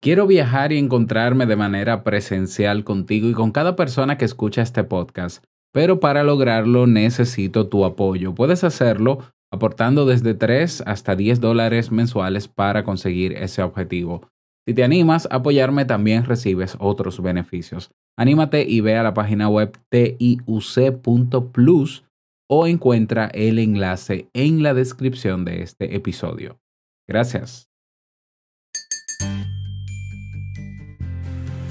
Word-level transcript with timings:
Quiero 0.00 0.28
viajar 0.28 0.72
y 0.72 0.78
encontrarme 0.78 1.46
de 1.46 1.56
manera 1.56 2.04
presencial 2.04 2.84
contigo 2.84 3.28
y 3.28 3.32
con 3.32 3.50
cada 3.50 3.74
persona 3.74 4.16
que 4.16 4.24
escucha 4.24 4.62
este 4.62 4.84
podcast, 4.84 5.44
pero 5.72 5.98
para 5.98 6.22
lograrlo 6.22 6.86
necesito 6.86 7.66
tu 7.66 7.84
apoyo. 7.84 8.32
Puedes 8.32 8.62
hacerlo 8.62 9.24
aportando 9.52 10.06
desde 10.06 10.34
3 10.34 10.84
hasta 10.86 11.16
10 11.16 11.40
dólares 11.40 11.90
mensuales 11.90 12.46
para 12.46 12.84
conseguir 12.84 13.32
ese 13.32 13.62
objetivo. 13.62 14.28
Si 14.68 14.74
te 14.74 14.84
animas 14.84 15.26
a 15.30 15.36
apoyarme, 15.36 15.84
también 15.84 16.26
recibes 16.26 16.76
otros 16.78 17.20
beneficios. 17.20 17.90
Anímate 18.16 18.64
y 18.68 18.80
ve 18.80 18.96
a 18.96 19.02
la 19.02 19.14
página 19.14 19.48
web 19.48 19.76
tiuc.plus 19.88 22.04
o 22.48 22.66
encuentra 22.66 23.26
el 23.34 23.58
enlace 23.58 24.28
en 24.32 24.62
la 24.62 24.74
descripción 24.74 25.44
de 25.44 25.62
este 25.62 25.96
episodio. 25.96 26.60
Gracias. 27.08 27.67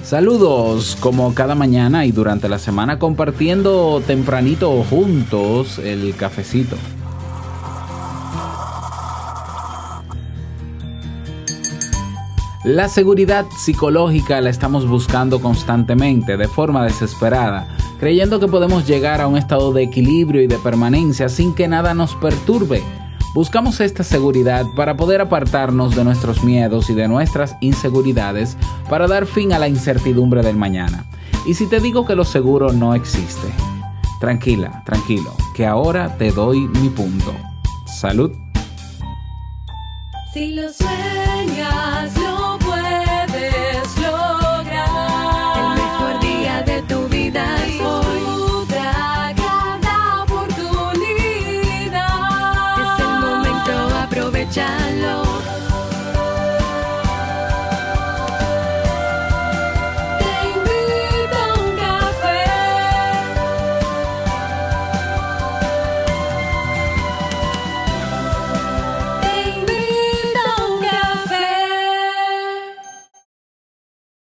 Saludos 0.08 0.96
como 1.02 1.36
cada 1.36 1.54
mañana 1.54 2.06
y 2.06 2.14
durante 2.14 2.48
la 2.48 2.60
semana 2.60 2.98
compartiendo 2.98 4.02
tempranito 4.08 4.72
juntos 4.90 5.80
el 5.80 6.16
cafecito. 6.16 6.78
La 12.64 12.88
seguridad 12.88 13.48
psicológica 13.58 14.40
la 14.40 14.50
estamos 14.50 14.88
buscando 14.88 15.42
constantemente, 15.42 16.38
de 16.38 16.48
forma 16.48 16.86
desesperada, 16.86 17.68
creyendo 18.00 18.40
que 18.40 18.48
podemos 18.48 18.88
llegar 18.88 19.20
a 19.20 19.28
un 19.28 19.36
estado 19.36 19.74
de 19.74 19.84
equilibrio 19.84 20.42
y 20.42 20.48
de 20.48 20.58
permanencia 20.58 21.28
sin 21.28 21.54
que 21.54 21.68
nada 21.68 21.94
nos 21.94 22.16
perturbe. 22.16 22.82
Buscamos 23.34 23.80
esta 23.82 24.04
seguridad 24.04 24.66
para 24.76 24.98
poder 24.98 25.22
apartarnos 25.22 25.96
de 25.96 26.04
nuestros 26.04 26.44
miedos 26.44 26.90
y 26.90 26.94
de 26.94 27.08
nuestras 27.08 27.56
inseguridades 27.62 28.58
para 28.90 29.08
dar 29.08 29.26
fin 29.26 29.54
a 29.54 29.60
la 29.60 29.68
incertidumbre 29.68 30.42
del 30.42 30.56
mañana. 30.56 31.06
Y 31.46 31.54
si 31.54 31.68
te 31.68 31.80
digo 31.80 32.06
que 32.06 32.16
lo 32.16 32.26
seguro 32.26 32.74
no 32.74 32.96
existe, 32.96 33.48
tranquila, 34.20 34.84
tranquilo, 34.86 35.32
que 35.56 35.66
ahora 35.66 36.18
te 36.18 36.32
doy 36.32 36.68
mi 36.68 36.90
punto. 36.90 37.34
Salud. 37.86 38.32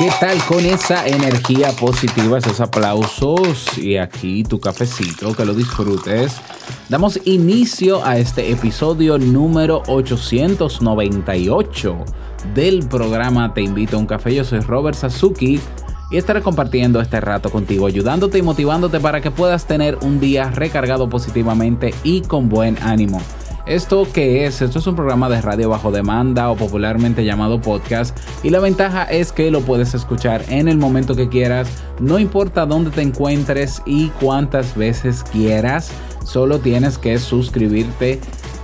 ¿Qué 0.00 0.10
tal 0.18 0.42
con 0.46 0.64
esa 0.64 1.06
energía 1.06 1.70
positiva, 1.72 2.38
esos 2.38 2.58
aplausos 2.60 3.76
y 3.76 3.98
aquí 3.98 4.42
tu 4.44 4.58
cafecito, 4.58 5.36
que 5.36 5.44
lo 5.44 5.52
disfrutes? 5.52 6.36
Damos 6.88 7.20
inicio 7.26 8.02
a 8.02 8.16
este 8.16 8.50
episodio 8.50 9.18
número 9.18 9.82
898 9.88 11.96
del 12.54 12.88
programa 12.88 13.52
Te 13.52 13.60
invito 13.60 13.98
a 13.98 14.00
un 14.00 14.06
café. 14.06 14.34
Yo 14.34 14.42
soy 14.42 14.60
Robert 14.60 14.96
Sasuki 14.96 15.60
y 16.10 16.16
estaré 16.16 16.40
compartiendo 16.40 17.02
este 17.02 17.20
rato 17.20 17.50
contigo, 17.50 17.86
ayudándote 17.86 18.38
y 18.38 18.42
motivándote 18.42 19.00
para 19.00 19.20
que 19.20 19.30
puedas 19.30 19.66
tener 19.66 19.98
un 20.00 20.18
día 20.18 20.50
recargado 20.50 21.10
positivamente 21.10 21.92
y 22.04 22.22
con 22.22 22.48
buen 22.48 22.78
ánimo. 22.82 23.20
¿Esto 23.66 24.08
qué 24.10 24.46
es? 24.46 24.62
Esto 24.62 24.78
es 24.78 24.86
un 24.86 24.96
programa 24.96 25.28
de 25.28 25.40
radio 25.40 25.68
bajo 25.68 25.92
demanda 25.92 26.50
o 26.50 26.56
popularmente 26.56 27.24
llamado 27.24 27.60
podcast 27.60 28.18
y 28.42 28.50
la 28.50 28.58
ventaja 28.58 29.04
es 29.04 29.32
que 29.32 29.50
lo 29.50 29.60
puedes 29.60 29.94
escuchar 29.94 30.44
en 30.48 30.66
el 30.66 30.78
momento 30.78 31.14
que 31.14 31.28
quieras, 31.28 31.68
no 32.00 32.18
importa 32.18 32.64
dónde 32.64 32.90
te 32.90 33.02
encuentres 33.02 33.82
y 33.84 34.08
cuántas 34.20 34.76
veces 34.76 35.22
quieras, 35.24 35.92
solo 36.24 36.58
tienes 36.58 36.96
que 36.96 37.18
suscribirte 37.18 38.20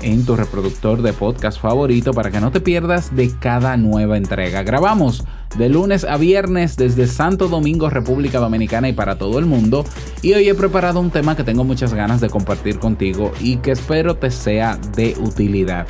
en 0.06 0.24
tu 0.24 0.36
reproductor 0.36 1.02
de 1.02 1.12
podcast 1.12 1.60
favorito 1.60 2.12
para 2.12 2.30
que 2.30 2.40
no 2.40 2.52
te 2.52 2.60
pierdas 2.60 3.14
de 3.16 3.36
cada 3.40 3.76
nueva 3.76 4.16
entrega. 4.16 4.62
Grabamos 4.62 5.24
de 5.58 5.68
lunes 5.68 6.04
a 6.04 6.16
viernes 6.16 6.76
desde 6.76 7.08
Santo 7.08 7.48
Domingo, 7.48 7.90
República 7.90 8.38
Dominicana 8.38 8.88
y 8.88 8.92
para 8.92 9.18
todo 9.18 9.40
el 9.40 9.46
mundo. 9.46 9.84
Y 10.22 10.32
hoy 10.34 10.48
he 10.48 10.54
preparado 10.54 11.00
un 11.00 11.10
tema 11.10 11.34
que 11.34 11.42
tengo 11.42 11.64
muchas 11.64 11.92
ganas 11.92 12.20
de 12.20 12.30
compartir 12.30 12.78
contigo 12.78 13.32
y 13.40 13.56
que 13.56 13.72
espero 13.72 14.14
te 14.16 14.30
sea 14.30 14.78
de 14.94 15.16
utilidad. 15.18 15.88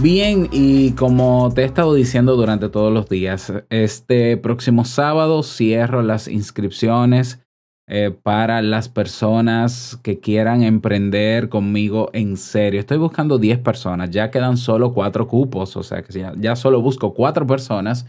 Bien, 0.00 0.48
y 0.50 0.92
como 0.92 1.52
te 1.54 1.62
he 1.62 1.64
estado 1.64 1.94
diciendo 1.94 2.34
durante 2.36 2.68
todos 2.68 2.92
los 2.92 3.08
días, 3.08 3.52
este 3.70 4.36
próximo 4.36 4.84
sábado 4.84 5.44
cierro 5.44 6.02
las 6.02 6.26
inscripciones 6.26 7.40
eh, 7.90 8.10
para 8.10 8.60
las 8.60 8.90
personas 8.90 9.98
que 10.02 10.20
quieran 10.20 10.62
emprender 10.62 11.48
conmigo 11.48 12.10
en 12.12 12.36
serio. 12.36 12.80
Estoy 12.80 12.98
buscando 12.98 13.38
10 13.38 13.60
personas, 13.60 14.10
ya 14.10 14.30
quedan 14.30 14.58
solo 14.58 14.92
4 14.92 15.26
cupos, 15.26 15.74
o 15.74 15.82
sea 15.82 16.02
que 16.02 16.12
ya, 16.38 16.56
solo 16.56 16.82
busco 16.82 17.14
4 17.14 17.46
personas 17.46 18.06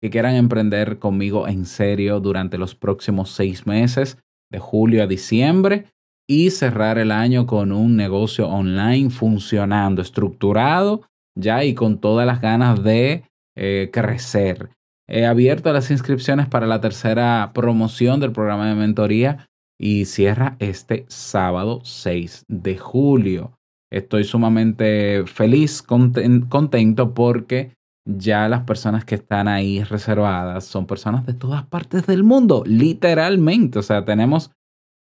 que 0.00 0.08
quieran 0.08 0.34
emprender 0.34 0.98
conmigo 0.98 1.46
en 1.46 1.66
serio 1.66 2.20
durante 2.20 2.56
los 2.56 2.74
próximos 2.74 3.30
6 3.32 3.66
meses, 3.66 4.16
de 4.50 4.60
julio 4.60 5.02
a 5.02 5.06
diciembre, 5.06 5.84
y 6.26 6.50
cerrar 6.50 6.96
el 6.96 7.12
año 7.12 7.46
con 7.46 7.70
un 7.72 7.96
negocio 7.96 8.48
online 8.48 9.10
funcionando, 9.10 10.00
estructurado 10.00 11.02
ya 11.38 11.64
y 11.64 11.74
con 11.74 12.00
todas 12.00 12.26
las 12.26 12.40
ganas 12.40 12.82
de 12.82 13.24
eh, 13.56 13.90
crecer. 13.92 14.70
He 15.08 15.24
abierto 15.24 15.72
las 15.72 15.90
inscripciones 15.90 16.48
para 16.48 16.66
la 16.66 16.82
tercera 16.82 17.52
promoción 17.54 18.20
del 18.20 18.32
programa 18.32 18.68
de 18.68 18.74
mentoría 18.74 19.48
y 19.80 20.04
cierra 20.04 20.56
este 20.58 21.06
sábado 21.08 21.80
6 21.82 22.44
de 22.46 22.76
julio. 22.76 23.52
Estoy 23.90 24.24
sumamente 24.24 25.24
feliz, 25.24 25.82
contento 25.82 27.14
porque 27.14 27.72
ya 28.06 28.48
las 28.50 28.64
personas 28.64 29.06
que 29.06 29.14
están 29.14 29.48
ahí 29.48 29.82
reservadas 29.82 30.64
son 30.64 30.86
personas 30.86 31.24
de 31.24 31.32
todas 31.32 31.64
partes 31.64 32.06
del 32.06 32.22
mundo, 32.22 32.62
literalmente. 32.66 33.78
O 33.78 33.82
sea, 33.82 34.04
tenemos 34.04 34.50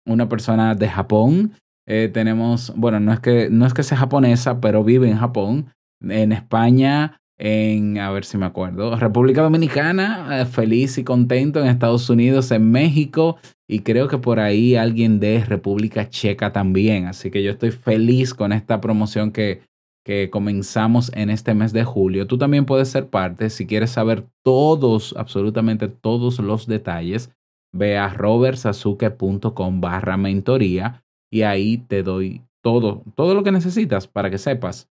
una 0.05 0.29
persona 0.29 0.75
de 0.75 0.89
Japón, 0.89 1.53
eh, 1.87 2.11
tenemos, 2.13 2.73
bueno, 2.77 2.99
no 2.99 3.13
es, 3.13 3.21
que, 3.21 3.51
no 3.51 3.67
es 3.67 3.75
que 3.75 3.85
sea 3.85 3.99
japonesa, 3.99 4.61
pero 4.61 4.83
vive 4.83 5.09
en 5.09 5.19
Japón, 5.19 5.73
en 6.01 6.33
España, 6.33 7.21
en, 7.45 7.99
a 7.99 8.13
ver 8.13 8.25
si 8.25 8.39
me 8.39 8.47
acuerdo, 8.47 8.95
República 8.95 9.43
Dominicana, 9.43 10.43
eh, 10.43 10.47
feliz 10.47 10.97
y 10.99 11.03
contento 11.03 11.61
en 11.61 11.67
Estados 11.67 12.09
Unidos, 12.09 12.53
en 12.53 12.71
México 12.71 13.37
y 13.69 13.81
creo 13.81 14.07
que 14.07 14.19
por 14.19 14.39
ahí 14.39 14.77
alguien 14.77 15.19
de 15.19 15.45
República 15.45 16.09
Checa 16.09 16.53
también. 16.53 17.07
Así 17.07 17.33
que 17.33 17.43
yo 17.43 17.51
estoy 17.51 17.73
feliz 17.73 18.33
con 18.33 18.53
esta 18.53 18.81
promoción 18.81 19.33
que, 19.33 19.63
que 20.05 20.31
comenzamos 20.31 21.11
en 21.17 21.31
este 21.31 21.53
mes 21.55 21.73
de 21.73 21.83
julio. 21.83 22.29
Tú 22.29 22.39
también 22.39 22.65
puedes 22.65 22.91
ser 22.91 23.09
parte 23.09 23.51
si 23.51 23.67
quieres 23.67 23.91
saber 23.91 24.25
todos, 24.45 25.13
absolutamente 25.19 25.89
todos 25.89 26.39
los 26.39 26.69
detalles. 26.69 27.33
Ve 27.73 27.99
a 27.99 28.09
robertsazuke.com 28.09 29.81
barra 29.81 30.17
mentoría 30.17 31.03
y 31.29 31.43
ahí 31.43 31.79
te 31.79 32.05
doy 32.05 32.43
todo, 32.63 33.03
todo 33.17 33.35
lo 33.35 33.43
que 33.43 33.51
necesitas 33.51 34.07
para 34.07 34.31
que 34.31 34.39
sepas 34.39 34.92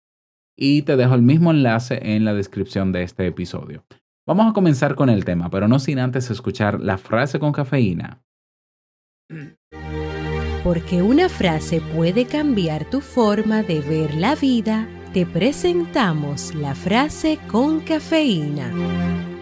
y 0.56 0.84
te 0.84 0.96
dejo 0.96 1.16
el 1.16 1.22
mismo 1.22 1.52
enlace 1.52 2.00
en 2.02 2.26
la 2.26 2.34
descripción 2.34 2.92
de 2.92 3.04
este 3.04 3.28
episodio. 3.28 3.84
Vamos 4.28 4.50
a 4.50 4.54
comenzar 4.54 4.96
con 4.96 5.10
el 5.10 5.24
tema, 5.24 5.50
pero 5.50 5.68
no 5.68 5.80
sin 5.80 6.00
antes 6.00 6.32
escuchar 6.32 6.82
la 6.82 6.98
frase 6.98 7.40
con 7.40 7.52
cafeína. 7.52 8.24
Porque 10.64 11.04
una 11.04 11.30
frase 11.30 11.80
puede 11.96 12.26
cambiar 12.26 12.90
tu 12.90 13.02
forma 13.02 13.62
de 13.62 13.82
ver 13.82 14.16
la 14.16 14.36
vida, 14.36 14.88
te 15.14 15.26
presentamos 15.26 16.56
la 16.56 16.74
frase 16.74 17.38
con 17.48 17.82
cafeína. 17.82 19.35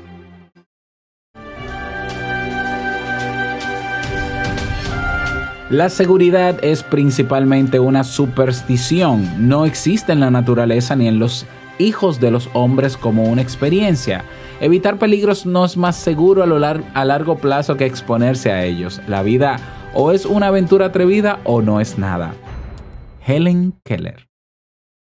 La 5.73 5.89
seguridad 5.89 6.63
es 6.63 6.83
principalmente 6.83 7.79
una 7.79 8.03
superstición, 8.03 9.49
no 9.49 9.65
existe 9.65 10.11
en 10.11 10.19
la 10.19 10.29
naturaleza 10.29 10.95
ni 10.95 11.07
en 11.07 11.17
los 11.17 11.47
hijos 11.79 12.19
de 12.19 12.29
los 12.29 12.47
hombres 12.53 12.95
como 12.95 13.23
una 13.23 13.41
experiencia. 13.41 14.23
Evitar 14.61 14.99
peligros 14.99 15.47
no 15.47 15.65
es 15.65 15.75
más 15.75 15.95
seguro 15.95 16.43
a, 16.43 16.83
a 16.93 17.05
largo 17.05 17.39
plazo 17.39 17.75
que 17.75 17.87
exponerse 17.87 18.51
a 18.51 18.63
ellos. 18.63 19.01
La 19.07 19.23
vida 19.23 19.57
o 19.95 20.11
es 20.11 20.27
una 20.27 20.49
aventura 20.49 20.85
atrevida 20.85 21.39
o 21.43 21.63
no 21.63 21.81
es 21.81 21.97
nada. 21.97 22.35
Helen 23.25 23.73
Keller. 23.83 24.29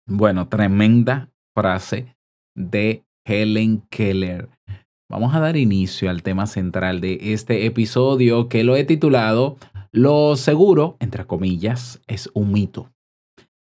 Bueno, 0.06 0.47
tremenda 0.47 1.29
frase 1.56 2.14
de 2.55 3.03
Helen 3.25 3.82
Keller. 3.91 4.49
Vamos 5.11 5.35
a 5.35 5.41
dar 5.41 5.56
inicio 5.56 6.09
al 6.09 6.23
tema 6.23 6.47
central 6.47 7.00
de 7.00 7.19
este 7.35 7.67
episodio 7.67 8.49
que 8.49 8.62
lo 8.62 8.76
he 8.76 8.85
titulado 8.85 9.56
Lo 9.94 10.37
seguro, 10.37 10.97
entre 11.00 11.27
comillas, 11.27 12.00
es 12.06 12.31
un 12.33 12.50
mito. 12.53 12.91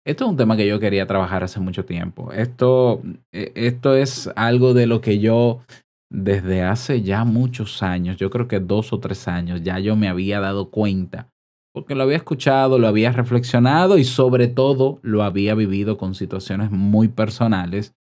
Esto 0.05 0.25
es 0.25 0.31
un 0.31 0.37
tema 0.37 0.57
que 0.57 0.67
yo 0.67 0.79
quería 0.79 1.05
trabajar 1.05 1.43
hace 1.43 1.59
mucho 1.59 1.85
tiempo. 1.85 2.31
Esto, 2.31 3.01
e, 3.33 3.51
esto 3.55 3.95
es 3.95 4.29
algo 4.35 4.73
de 4.73 4.87
lo 4.87 5.01
que 5.01 5.19
yo 5.19 5.61
desde 6.09 6.61
hace 6.61 7.01
ya 7.01 7.25
muchos 7.25 7.81
años, 7.81 8.17
yo 8.17 8.29
creo 8.29 8.47
que 8.47 8.59
dos 8.59 8.93
o 8.93 8.99
tres 8.99 9.27
años, 9.27 9.63
ya 9.63 9.79
yo 9.79 9.95
me 9.95 10.07
había 10.07 10.39
dado 10.39 10.69
cuenta, 10.69 11.27
porque 11.73 11.95
lo 11.95 12.03
había 12.03 12.17
escuchado, 12.17 12.77
lo 12.77 12.87
había 12.87 13.11
reflexionado 13.11 13.97
y 13.97 14.03
sobre 14.03 14.47
todo 14.47 14.99
lo 15.01 15.23
había 15.23 15.55
vivido 15.55 15.97
con 15.97 16.13
situaciones 16.13 16.69
muy 16.69 17.07
personales. 17.07 17.95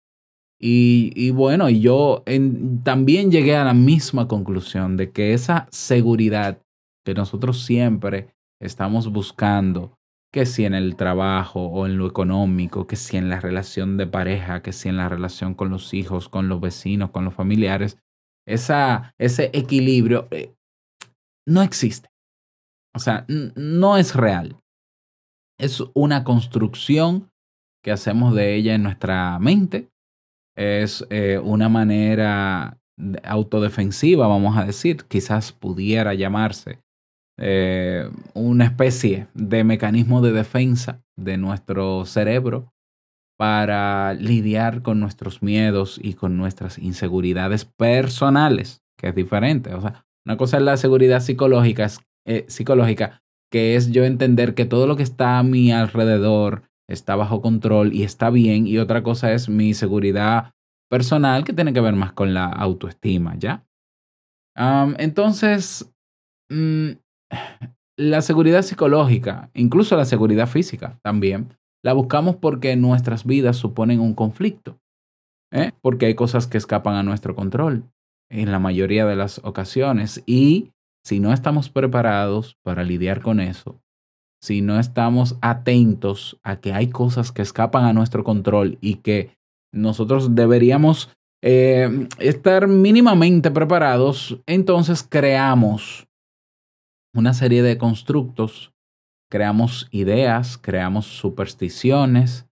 Y, 0.63 1.31
bueno, 1.31 1.71
y 1.71 1.81
yo 1.81 2.23
también 2.83 3.31
llegué 3.31 3.57
a 3.57 3.65
la 3.65 3.73
misma 3.73 4.29
conclusión 4.29 4.99
de 4.99 5.11
que 5.11 5.33
esa 5.33 5.67
seguridad 5.71 6.59
que 7.05 7.15
nosotros 7.15 7.65
siempre 7.65 8.35
estamos 8.61 9.11
buscando, 9.11 9.99
que 10.33 10.47
si 10.47 10.65
en 10.65 10.75
el 10.75 10.97
trabajo 10.97 11.67
o 11.67 11.87
en 11.87 11.99
lo 11.99 12.07
económico, 12.07 12.87
que 12.87 12.97
si 12.97 13.17
en 13.17 13.29
la 13.29 13.41
relación 13.41 13.97
de 13.97 14.07
pareja, 14.07 14.63
que 14.63 14.73
si 14.73 14.89
en 14.89 14.97
la 14.97 15.09
relación 15.09 15.55
con 15.55 15.71
los 15.71 15.93
hijos, 15.93 16.29
con 16.29 16.49
los 16.49 16.61
vecinos, 16.61 17.11
con 17.11 17.25
los 17.25 17.35
familiares, 17.35 17.99
esa, 18.47 19.15
ese 19.19 19.51
equilibrio 19.53 20.29
eh, 20.31 20.55
no 21.47 21.63
existe. 21.63 22.09
O 22.95 22.99
sea, 22.99 23.25
no 23.29 23.97
es 23.97 24.15
real. 24.15 24.57
Es 25.59 25.83
una 25.95 26.25
construcción 26.25 27.31
que 27.83 27.93
hacemos 27.93 28.35
de 28.35 28.55
ella 28.55 28.75
en 28.75 28.83
nuestra 28.83 29.39
mente. 29.39 29.89
Es 30.57 31.07
eh, 31.11 31.39
una 31.39 31.69
manera 31.69 32.79
autodefensiva, 33.25 34.27
vamos 34.27 34.57
a 34.59 34.65
decir, 34.65 35.05
quizás 35.05 35.53
pudiera 35.53 36.15
llamarse 36.15 36.81
eh, 37.41 38.11
una 38.35 38.67
especie 38.67 39.29
de 39.33 39.65
mecanismo 39.65 40.21
de 40.21 40.33
defensa 40.33 41.03
de 41.17 41.39
nuestro 41.39 42.05
cerebro 42.05 42.73
para 43.39 44.13
lidiar 44.13 44.83
con 44.83 45.01
nuestros 45.01 45.43
miedos 45.43 45.99
y 46.03 46.13
con 46.13 46.37
nuestras 46.37 46.77
inseguridades 46.77 47.65
personales, 47.65 48.83
que 48.99 49.09
es 49.09 49.15
diferente. 49.15 49.73
O 49.73 49.81
sea, 49.81 50.05
una 50.27 50.37
cosa 50.37 50.59
es 50.59 50.63
la 50.63 50.77
seguridad 50.77 51.21
psicológica, 51.21 51.89
eh, 52.27 52.45
psicológica, 52.49 53.23
que 53.51 53.75
es 53.75 53.91
yo 53.91 54.05
entender 54.05 54.55
que 54.55 54.67
todo 54.67 54.87
lo 54.87 54.97
que 54.97 55.03
está 55.03 55.39
a 55.39 55.43
mi 55.43 55.73
alrededor 55.73 56.65
está 56.91 57.17
bajo 57.17 57.41
control 57.41 57.95
y 57.95 58.03
está 58.03 58.29
bien, 58.29 58.67
y 58.67 58.77
otra 58.77 59.03
cosa 59.03 59.33
es 59.33 59.49
mi 59.49 59.73
seguridad 59.73 60.53
personal, 60.91 61.45
que 61.45 61.55
tiene 61.55 61.73
que 61.73 61.81
ver 61.81 61.95
más 61.95 62.13
con 62.13 62.35
la 62.35 62.47
autoestima, 62.47 63.37
¿ya? 63.39 63.65
entonces, 64.99 65.91
mm, 66.51 66.91
la 67.97 68.23
seguridad 68.23 68.63
psicológica, 68.63 69.51
incluso 69.55 69.97
la 69.97 70.05
seguridad 70.05 70.49
física 70.49 70.99
también, 71.03 71.49
la 71.85 71.93
buscamos 71.93 72.37
porque 72.37 72.77
nuestras 72.77 73.25
vidas 73.25 73.57
suponen 73.57 74.01
un 74.01 74.15
conflicto, 74.15 74.79
¿eh? 75.53 75.73
porque 75.83 76.07
hay 76.07 76.15
cosas 76.15 76.47
que 76.47 76.59
escapan 76.59 76.95
a 76.95 77.03
nuestro 77.03 77.35
control 77.35 77.85
en 78.31 78.53
la 78.53 78.59
mayoría 78.59 79.07
de 79.07 79.17
las 79.17 79.41
ocasiones 79.45 80.23
y 80.27 80.71
si 81.05 81.21
no 81.21 81.33
estamos 81.33 81.69
preparados 81.69 82.57
para 82.63 82.85
lidiar 82.85 83.23
con 83.23 83.41
eso, 83.41 83.81
si 84.43 84.63
no 84.63 84.79
estamos 84.79 85.37
atentos 85.43 86.39
a 86.43 86.57
que 86.57 86.73
hay 86.73 86.89
cosas 86.89 87.33
que 87.33 87.43
escapan 87.43 87.85
a 87.85 87.93
nuestro 87.93 88.25
control 88.25 88.79
y 88.81 88.97
que 88.97 89.37
nosotros 89.73 90.35
deberíamos 90.35 91.11
eh, 91.43 92.09
estar 92.19 92.67
mínimamente 92.69 93.51
preparados, 93.51 94.39
entonces 94.47 95.07
creamos 95.07 96.07
una 97.15 97.35
serie 97.35 97.63
de 97.63 97.79
constructos, 97.79 98.73
creamos 99.31 99.89
ideas, 99.91 100.59
creamos 100.59 101.07
supersticiones, 101.07 102.47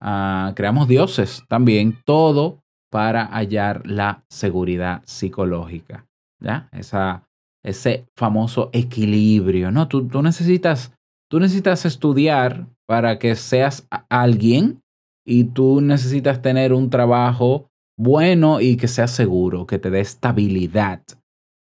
ah, 0.00 0.52
creamos 0.54 0.88
dioses 0.88 1.42
también, 1.48 1.98
todo 2.04 2.60
para 2.90 3.26
hallar 3.26 3.86
la 3.86 4.24
seguridad 4.28 5.02
psicológica, 5.04 6.06
¿ya? 6.40 6.68
Esa, 6.72 7.28
ese 7.62 8.06
famoso 8.16 8.70
equilibrio, 8.72 9.70
¿no? 9.70 9.88
Tú, 9.88 10.08
tú, 10.08 10.22
necesitas, 10.22 10.94
tú 11.30 11.40
necesitas 11.40 11.84
estudiar 11.84 12.66
para 12.86 13.18
que 13.18 13.34
seas 13.34 13.86
alguien 14.08 14.80
y 15.26 15.44
tú 15.44 15.82
necesitas 15.82 16.40
tener 16.40 16.72
un 16.72 16.88
trabajo 16.88 17.68
bueno 17.98 18.60
y 18.60 18.76
que 18.76 18.88
sea 18.88 19.08
seguro, 19.08 19.66
que 19.66 19.78
te 19.78 19.90
dé 19.90 20.00
estabilidad, 20.00 21.02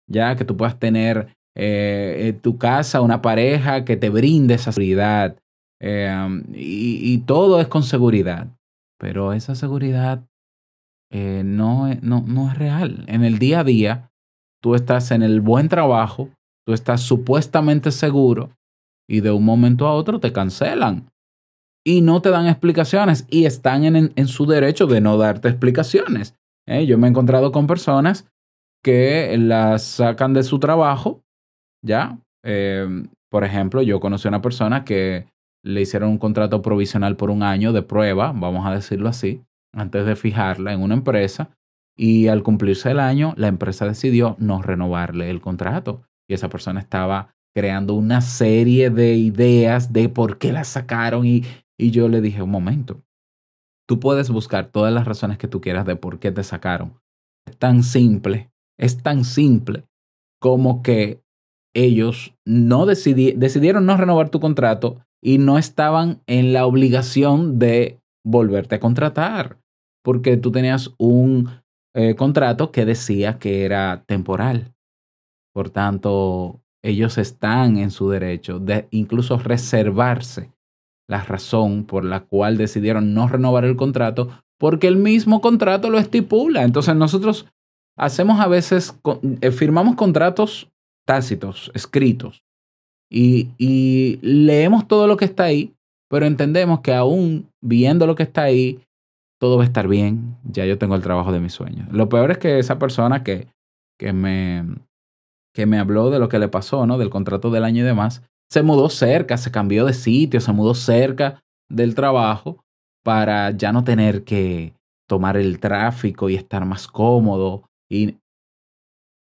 ya 0.07 0.37
que 0.37 0.45
tú 0.45 0.57
puedas 0.57 0.79
tener 0.79 1.35
eh, 1.57 2.37
tu 2.43 2.59
casa, 2.59 3.01
una 3.01 3.23
pareja 3.23 3.85
que 3.85 3.97
te 3.97 4.11
brinde 4.11 4.55
esa 4.55 4.73
seguridad. 4.73 5.37
Eh, 5.81 6.43
y, 6.53 7.19
todo 7.19 7.61
es 7.61 7.69
con 7.69 7.83
seguridad. 7.83 8.49
Pero 8.99 9.33
esa 9.33 9.55
seguridad 9.55 10.25
eh, 11.11 11.43
no, 11.45 11.93
no, 12.03 12.25
no 12.27 12.51
es 12.51 12.59
real. 12.59 13.05
En 13.07 13.25
el 13.25 13.39
día 13.39 13.61
a 13.61 13.65
día, 13.65 14.11
tú 14.63 14.75
estás 14.75 15.11
en 15.11 15.23
el 15.23 15.41
buen 15.41 15.69
trabajo, 15.69 16.31
tú 16.67 16.73
estás 16.73 17.03
supuestamente 17.03 17.91
seguro 17.91 18.51
y 19.09 19.21
de 19.21 19.31
un 19.31 19.45
momento 19.45 19.87
a 19.87 19.93
otro 19.93 20.19
te 20.21 20.33
cancelan 20.33 21.11
y 21.87 22.01
no 22.01 22.23
te 22.23 22.31
dan 22.31 22.47
explicaciones 22.47 23.27
y 23.29 23.45
están 23.45 23.85
en, 23.85 24.13
en 24.17 24.29
su 24.29 24.47
derecho 24.47 24.87
de 24.87 25.03
no 25.03 25.19
darte 25.19 25.49
explicaciones. 25.49 26.35
Yo 26.67 26.97
me 26.97 27.07
he 27.07 27.11
encontrado 27.11 27.53
con 27.53 27.67
personas 27.67 28.27
que 28.83 29.37
las 29.39 29.83
sacan 29.83 30.33
de 30.33 30.43
su 30.43 30.59
trabajo 30.59 31.24
¿ya? 31.85 32.19
Em, 32.43 33.09
por 33.31 33.45
ejemplo, 33.45 33.83
yo 33.83 34.01
conocí 34.01 34.27
a 34.27 34.31
una 34.31 34.43
persona 34.43 34.85
que 34.85 35.27
le 35.65 35.81
hicieron 35.81 36.11
un 36.11 36.19
contrato 36.19 36.63
provisional 36.63 37.17
por 37.17 37.31
un 37.31 37.43
año 37.43 37.73
de 37.73 37.83
prueba, 37.83 38.33
vamos 38.33 38.67
a 38.67 38.75
decirlo 38.75 39.09
así, 39.09 39.43
antes 39.73 40.07
de 40.07 40.17
fijarla 40.17 40.73
en 40.73 40.83
una 40.83 40.95
empresa, 40.95 41.51
y 41.97 42.29
al 42.29 42.43
cumplirse 42.43 42.91
el 42.91 43.01
año, 43.01 43.35
la 43.37 43.49
empresa 43.49 43.87
decidió 43.87 44.37
no 44.39 44.63
renovarle 44.63 45.31
el 45.31 45.41
contrato. 45.41 46.03
Y 46.29 46.35
esa 46.35 46.49
persona 46.49 46.81
estaba 46.81 47.35
creando 47.55 47.95
una 47.95 48.21
serie 48.21 48.91
de 48.91 49.15
ideas 49.15 49.93
de 49.93 50.09
por 50.09 50.39
qué 50.39 50.53
la 50.53 50.65
sacaron 50.65 51.25
y, 51.25 51.45
y 51.79 51.93
yo 51.93 52.09
le 52.09 52.21
dije, 52.21 52.43
un 52.43 52.51
momento, 52.51 53.03
tú 53.87 54.01
puedes 54.01 54.31
buscar 54.31 54.71
todas 54.71 54.93
las 54.93 55.07
razones 55.07 55.39
que 55.39 55.49
tú 55.49 55.61
quieras 55.61 55.87
de 55.87 55.97
por 55.97 56.19
qué 56.19 56.33
te 56.33 56.43
sacaron. 56.43 57.01
Es 57.47 57.57
tan 57.57 57.83
simple, 57.85 58.51
es 58.79 59.03
tan 59.03 59.25
simple 59.25 59.85
como 60.41 60.83
que 60.83 61.24
ellos 61.75 62.35
no 62.47 62.87
decidieron 62.87 63.87
no 63.87 63.97
renovar 63.97 64.31
tu 64.31 64.41
contrato 64.41 65.05
y 65.23 65.39
no 65.39 65.59
estaban 65.59 66.23
en 66.27 66.53
la 66.53 66.67
obligación 66.67 67.59
de 67.59 68.01
volverte 68.25 68.77
a 68.77 68.81
contratar, 68.81 69.59
porque 70.03 70.37
tú 70.37 70.53
tenías 70.53 70.95
un 70.99 71.51
eh, 71.95 72.15
contrato 72.15 72.71
que 72.71 72.85
decía 72.85 73.39
que 73.39 73.65
era 73.65 74.05
temporal. 74.07 74.75
Por 75.53 75.71
tanto, 75.71 76.61
ellos 76.83 77.19
están 77.19 77.79
en 77.79 77.91
su 77.91 78.11
derecho 78.11 78.59
de 78.59 78.87
incluso 78.91 79.39
reservarse 79.39 80.51
la 81.09 81.23
razón 81.23 81.85
por 81.85 82.05
la 82.05 82.21
cual 82.21 82.57
decidieron 82.57 83.15
no 83.15 83.29
renovar 83.29 83.65
el 83.65 83.77
contrato, 83.77 84.29
porque 84.59 84.87
el 84.87 84.97
mismo 84.97 85.41
contrato 85.41 85.91
lo 85.91 85.99
estipula. 85.99 86.63
Entonces 86.63 86.95
nosotros 86.97 87.47
hacemos 87.97 88.41
a 88.41 88.49
veces, 88.49 88.99
eh, 89.41 89.51
firmamos 89.51 89.97
contratos 89.97 90.71
tácitos, 91.05 91.71
escritos. 91.75 92.43
Y, 93.11 93.51
y 93.59 94.19
leemos 94.23 94.89
todo 94.89 95.07
lo 95.07 95.17
que 95.17 95.25
está 95.25 95.45
ahí, 95.45 95.75
pero 96.09 96.27
entendemos 96.27 96.81
que 96.81 96.95
aún 96.95 97.49
viendo 97.61 98.07
lo 98.07 98.15
que 98.15 98.23
está 98.25 98.43
ahí, 98.43 98.81
todo 99.41 99.57
va 99.57 99.63
a 99.63 99.67
estar 99.67 99.89
bien. 99.89 100.37
Ya 100.45 100.65
yo 100.65 100.79
tengo 100.79 100.95
el 100.95 101.03
trabajo 101.03 101.33
de 101.33 101.41
mis 101.41 101.53
sueños. 101.53 101.89
Lo 101.93 102.09
peor 102.09 102.31
es 102.31 102.39
que 102.39 102.59
esa 102.59 102.79
persona 102.79 103.23
que, 103.23 103.49
que, 103.99 104.13
me, 104.13 104.65
que 105.55 105.67
me 105.67 105.79
habló 105.79 106.11
de 106.11 106.19
lo 106.19 106.29
que 106.29 106.39
le 106.39 106.49
pasó, 106.49 106.87
¿no? 106.87 106.99
Del 106.99 107.11
contrato 107.11 107.51
del 107.51 107.65
año 107.65 107.83
y 107.83 107.87
demás, 107.87 108.23
se 108.51 108.63
mudó 108.63 108.89
cerca, 108.89 109.37
se 109.37 109.51
cambió 109.51 109.85
de 109.85 109.93
sitio, 109.93 110.41
se 110.41 110.53
mudó 110.53 110.75
cerca 110.75 111.43
del 111.69 111.95
trabajo 111.95 112.65
para 113.05 113.51
ya 113.51 113.73
no 113.73 113.85
tener 113.85 114.25
que 114.25 114.75
tomar 115.07 115.37
el 115.37 115.61
tráfico 115.61 116.31
y 116.31 116.37
estar 116.37 116.65
más 116.65 116.89
cómodo. 116.89 117.65
Y 117.91 118.17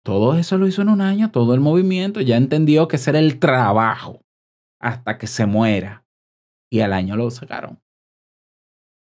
todo 0.04 0.36
eso 0.36 0.58
lo 0.58 0.68
hizo 0.68 0.82
en 0.82 0.90
un 0.90 1.02
año, 1.02 1.32
todo 1.32 1.54
el 1.54 1.60
movimiento, 1.60 2.22
ya 2.22 2.38
entendió 2.38 2.88
que 2.88 3.00
era 3.06 3.20
el 3.20 3.40
trabajo 3.40 4.22
hasta 4.80 5.18
que 5.18 5.28
se 5.28 5.46
muera. 5.46 6.04
Y 6.72 6.80
al 6.80 6.94
año 6.94 7.16
lo 7.16 7.30
sacaron. 7.30 7.80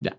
Ya. 0.03 0.19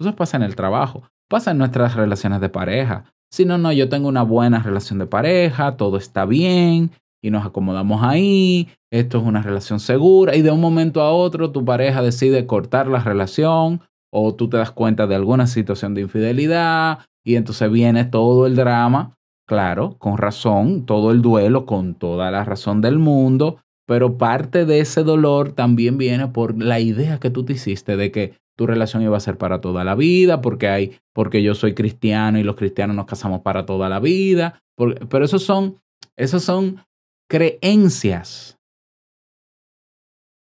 Eso 0.00 0.16
pasa 0.16 0.36
en 0.36 0.42
el 0.42 0.56
trabajo, 0.56 1.04
pasa 1.28 1.50
en 1.50 1.58
nuestras 1.58 1.94
relaciones 1.94 2.40
de 2.40 2.48
pareja. 2.48 3.04
Si 3.30 3.44
no, 3.44 3.58
no, 3.58 3.72
yo 3.72 3.88
tengo 3.88 4.08
una 4.08 4.22
buena 4.22 4.62
relación 4.62 4.98
de 4.98 5.06
pareja, 5.06 5.76
todo 5.76 5.96
está 5.96 6.24
bien 6.24 6.90
y 7.22 7.30
nos 7.30 7.44
acomodamos 7.44 8.02
ahí, 8.02 8.68
esto 8.92 9.18
es 9.18 9.24
una 9.24 9.42
relación 9.42 9.80
segura 9.80 10.36
y 10.36 10.42
de 10.42 10.50
un 10.50 10.60
momento 10.60 11.02
a 11.02 11.12
otro 11.12 11.50
tu 11.50 11.64
pareja 11.64 12.02
decide 12.02 12.46
cortar 12.46 12.86
la 12.86 13.00
relación 13.00 13.80
o 14.12 14.34
tú 14.34 14.48
te 14.48 14.58
das 14.58 14.70
cuenta 14.70 15.06
de 15.06 15.16
alguna 15.16 15.46
situación 15.46 15.94
de 15.94 16.02
infidelidad 16.02 17.00
y 17.24 17.34
entonces 17.34 17.70
viene 17.70 18.04
todo 18.04 18.46
el 18.46 18.54
drama, 18.54 19.16
claro, 19.46 19.96
con 19.98 20.18
razón, 20.18 20.84
todo 20.84 21.12
el 21.12 21.22
duelo, 21.22 21.66
con 21.66 21.94
toda 21.94 22.30
la 22.30 22.44
razón 22.44 22.80
del 22.80 22.98
mundo, 22.98 23.58
pero 23.86 24.18
parte 24.18 24.66
de 24.66 24.80
ese 24.80 25.04
dolor 25.04 25.52
también 25.52 25.96
viene 25.96 26.28
por 26.28 26.60
la 26.60 26.80
idea 26.80 27.18
que 27.18 27.30
tú 27.30 27.44
te 27.44 27.54
hiciste 27.54 27.96
de 27.96 28.10
que 28.10 28.34
tu 28.56 28.66
relación 28.66 29.02
iba 29.02 29.16
a 29.16 29.20
ser 29.20 29.38
para 29.38 29.60
toda 29.60 29.84
la 29.84 29.94
vida, 29.94 30.40
porque 30.40 30.68
hay, 30.68 30.98
porque 31.14 31.42
yo 31.42 31.54
soy 31.54 31.74
cristiano 31.74 32.38
y 32.38 32.42
los 32.42 32.56
cristianos 32.56 32.96
nos 32.96 33.06
casamos 33.06 33.42
para 33.42 33.66
toda 33.66 33.88
la 33.88 34.00
vida. 34.00 34.60
pero 34.76 35.24
esos 35.24 35.44
son, 35.44 35.80
esos 36.16 36.42
son 36.42 36.84
creencias. 37.28 38.58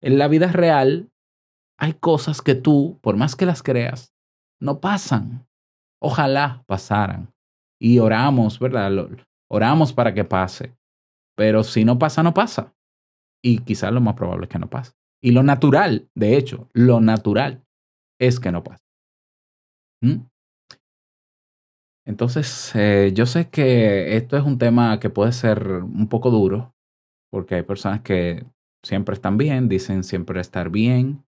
En 0.02 0.18
la 0.18 0.28
vida 0.28 0.52
real 0.52 1.10
hay 1.78 1.94
cosas 1.94 2.42
que 2.42 2.54
tú, 2.54 2.98
por 3.02 3.16
más 3.16 3.34
que 3.34 3.46
las 3.46 3.62
creas, 3.62 4.12
no 4.60 4.80
pasan. 4.80 5.46
Ojalá 6.00 6.62
pasaran. 6.66 7.35
Y 7.80 7.98
oramos, 7.98 8.58
¿verdad? 8.58 9.08
Oramos 9.50 9.92
para 9.92 10.14
que 10.14 10.24
pase. 10.24 10.76
Pero 11.36 11.62
si 11.62 11.84
no 11.84 11.98
pasa, 11.98 12.22
no 12.22 12.32
pasa. 12.32 12.74
Y 13.42 13.58
quizás 13.58 13.92
lo 13.92 14.00
más 14.00 14.14
probable 14.14 14.44
es 14.44 14.50
que 14.50 14.58
no 14.58 14.70
pase. 14.70 14.92
Y 15.22 15.32
lo 15.32 15.42
natural, 15.42 16.08
de 16.14 16.36
hecho, 16.36 16.68
lo 16.72 17.00
natural 17.00 17.64
es 18.18 18.40
que 18.40 18.52
no 18.52 18.62
pase. 18.64 18.82
¿Mm? 20.02 20.26
Entonces, 22.06 22.70
eh, 22.74 23.10
yo 23.14 23.26
sé 23.26 23.50
que 23.50 24.16
esto 24.16 24.36
es 24.36 24.44
un 24.44 24.58
tema 24.58 25.00
que 25.00 25.10
puede 25.10 25.32
ser 25.32 25.66
un 25.68 26.08
poco 26.08 26.30
duro, 26.30 26.74
porque 27.30 27.56
hay 27.56 27.62
personas 27.62 28.02
que 28.02 28.46
siempre 28.84 29.14
están 29.14 29.36
bien, 29.36 29.68
dicen 29.68 30.04
siempre 30.04 30.40
estar 30.40 30.70
bien, 30.70 31.24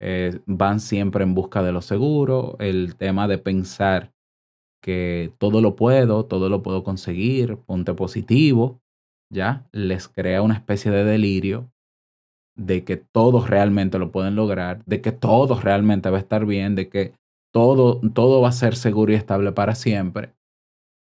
eh, 0.00 0.40
van 0.46 0.80
siempre 0.80 1.22
en 1.22 1.34
busca 1.34 1.62
de 1.62 1.72
lo 1.72 1.80
seguro, 1.80 2.56
el 2.58 2.96
tema 2.96 3.28
de 3.28 3.38
pensar 3.38 4.12
que 4.82 5.32
todo 5.38 5.60
lo 5.60 5.76
puedo, 5.76 6.24
todo 6.26 6.48
lo 6.48 6.62
puedo 6.62 6.84
conseguir, 6.84 7.56
ponte 7.58 7.94
positivo, 7.94 8.80
ya 9.32 9.66
les 9.72 10.08
crea 10.08 10.42
una 10.42 10.54
especie 10.54 10.90
de 10.90 11.04
delirio 11.04 11.70
de 12.56 12.84
que 12.84 12.96
todos 12.96 13.50
realmente 13.50 13.98
lo 13.98 14.10
pueden 14.10 14.34
lograr, 14.34 14.84
de 14.86 15.00
que 15.00 15.12
todo 15.12 15.60
realmente 15.60 16.08
va 16.10 16.16
a 16.16 16.20
estar 16.20 16.46
bien, 16.46 16.74
de 16.74 16.88
que 16.88 17.12
todo, 17.52 18.00
todo 18.14 18.40
va 18.40 18.48
a 18.48 18.52
ser 18.52 18.76
seguro 18.76 19.12
y 19.12 19.16
estable 19.16 19.52
para 19.52 19.74
siempre. 19.74 20.34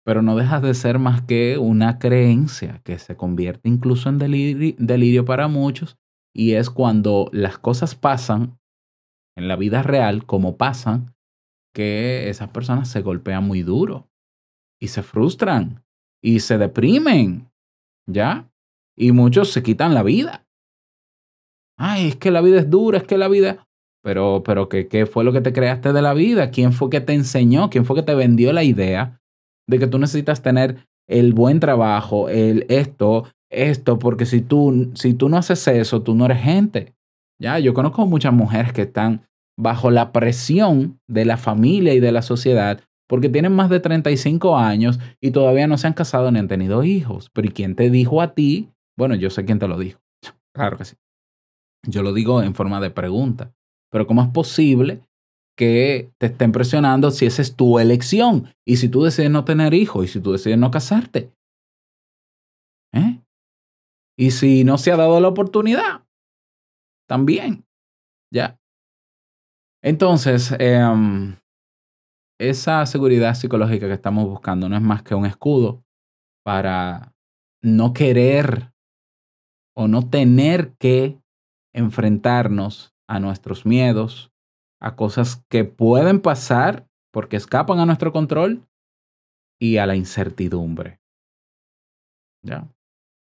Pero 0.04 0.22
no 0.22 0.36
dejas 0.36 0.62
de 0.62 0.72
ser 0.75 0.98
más 0.98 1.22
que 1.22 1.58
una 1.58 1.98
creencia 1.98 2.80
que 2.84 2.98
se 2.98 3.16
convierte 3.16 3.68
incluso 3.68 4.08
en 4.08 4.18
delirio 4.18 5.25
para 5.25 5.48
muchos 5.48 5.96
y 6.34 6.52
es 6.52 6.70
cuando 6.70 7.28
las 7.32 7.58
cosas 7.58 7.94
pasan 7.94 8.58
en 9.36 9.48
la 9.48 9.56
vida 9.56 9.82
real 9.82 10.25
como 10.26 10.56
pasan, 10.56 11.14
que 11.76 12.30
esas 12.30 12.49
personas 12.49 12.88
se 12.88 13.02
golpean 13.02 13.45
muy 13.45 13.62
duro 13.62 14.09
y 14.80 14.88
se 14.88 15.02
frustran 15.02 15.85
y 16.23 16.40
se 16.40 16.56
deprimen, 16.56 17.50
¿ya? 18.09 18.50
Y 18.97 19.12
muchos 19.12 19.52
se 19.52 19.62
quitan 19.62 19.92
la 19.92 20.02
vida 20.02 20.47
ay, 21.76 22.09
es 22.09 22.16
que 22.16 22.30
la 22.30 22.40
vida 22.40 22.59
es 22.59 22.71
dura, 22.71 22.99
es 22.99 23.04
que 23.04 23.18
la 23.18 23.28
vida... 23.28 23.66
Pero, 24.02 24.42
pero 24.45 24.68
¿qué, 24.68 24.87
¿qué 24.87 25.04
fue 25.04 25.25
lo 25.25 25.33
que 25.33 25.40
te 25.40 25.52
creaste 25.52 25.92
de 25.92 26.00
la 26.00 26.14
vida? 26.14 26.50
¿Quién 26.50 26.73
fue 26.73 26.90
que 26.90 27.00
te 27.00 27.12
enseñó? 27.12 27.71
¿Quién 27.71 27.85
fue 27.85 27.97
que 27.97 28.04
te 28.04 28.14
vendió 28.14 28.52
la 28.52 28.62
idea 28.62 29.21
de 29.68 29.80
que 29.80 29.88
tú 29.88 29.99
necesitas 29.99 30.42
tener 30.42 30.87
el 31.09 31.33
buen 31.33 31.59
trabajo, 31.59 32.28
el 32.28 32.66
esto, 32.68 33.25
esto, 33.50 33.99
porque 33.99 34.25
si 34.25 34.42
tú, 34.42 34.92
si 34.95 35.14
tú 35.14 35.28
no 35.28 35.38
haces 35.38 35.66
eso, 35.66 36.02
tú 36.02 36.14
no 36.14 36.26
eres 36.26 36.40
gente. 36.40 36.95
Ya, 37.40 37.59
yo 37.59 37.75
conozco 37.75 38.06
muchas 38.06 38.33
mujeres 38.33 38.73
que 38.73 38.83
están 38.83 39.26
bajo 39.58 39.90
la 39.90 40.12
presión 40.12 41.00
de 41.08 41.25
la 41.25 41.36
familia 41.36 41.94
y 41.94 42.00
de 42.00 42.12
la 42.12 42.22
sociedad 42.22 42.80
porque 43.06 43.28
tienen 43.28 43.52
más 43.52 43.70
de 43.70 43.80
35 43.80 44.56
años 44.56 44.98
y 45.20 45.30
todavía 45.30 45.66
no 45.66 45.78
se 45.78 45.86
han 45.86 45.92
casado 45.92 46.30
ni 46.30 46.38
han 46.38 46.48
tenido 46.48 46.82
hijos. 46.82 47.30
Pero 47.32 47.48
¿y 47.48 47.52
quién 47.52 47.76
te 47.76 47.90
dijo 47.90 48.20
a 48.20 48.34
ti? 48.34 48.70
Bueno, 48.96 49.14
yo 49.14 49.30
sé 49.30 49.44
quién 49.44 49.58
te 49.58 49.68
lo 49.68 49.78
dijo. 49.78 50.00
Claro 50.54 50.78
que 50.78 50.86
sí. 50.86 50.96
Yo 51.86 52.02
lo 52.02 52.14
digo 52.14 52.42
en 52.42 52.54
forma 52.54 52.80
de 52.80 52.90
pregunta. 52.90 53.54
Pero 53.90 54.06
¿cómo 54.06 54.22
es 54.22 54.28
posible 54.28 55.02
que 55.54 56.10
te 56.18 56.26
estén 56.26 56.50
presionando 56.50 57.10
si 57.10 57.26
esa 57.26 57.42
es 57.42 57.54
tu 57.54 57.78
elección? 57.78 58.48
Y 58.66 58.78
si 58.78 58.88
tú 58.88 59.02
decides 59.02 59.30
no 59.30 59.44
tener 59.44 59.75
hijos 59.75 60.06
y 60.06 60.08
si 60.08 60.20
tú 60.20 60.32
decides 60.32 60.58
no 60.58 60.70
casarte. 60.70 61.30
¿Eh? 62.94 63.20
Y 64.18 64.30
si 64.30 64.64
no 64.64 64.78
se 64.78 64.92
ha 64.92 64.96
dado 64.96 65.20
la 65.20 65.28
oportunidad, 65.28 66.06
también. 67.06 67.66
Ya. 68.32 68.58
Entonces, 69.83 70.54
em, 70.59 71.37
esa 72.38 72.85
seguridad 72.87 73.35
psicológica 73.35 73.87
que 73.87 73.95
estamos 73.95 74.26
buscando 74.26 74.68
no 74.68 74.76
es 74.76 74.83
más 74.83 75.02
que 75.02 75.14
un 75.14 75.26
escudo 75.26 75.85
para 76.45 77.14
no 77.62 77.92
querer 77.92 78.73
o 79.76 79.88
no 79.88 80.09
tener 80.09 80.75
que 80.78 81.21
enfrentarnos 81.75 82.95
a 83.09 83.21
nuestros 83.21 83.66
miedos, 83.66 84.33
a 84.80 84.97
cosas 84.97 85.45
que 85.49 85.64
pueden 85.64 86.21
pasar 86.21 86.88
porque 87.12 87.37
escapan 87.37 87.78
a 87.78 87.87
nuestro 87.87 88.12
control 88.12 88.66
y 89.61 89.78
a 89.78 89.87
la 89.87 89.97
incertidumbre. 89.97 91.00
¿Ya? 92.42 92.68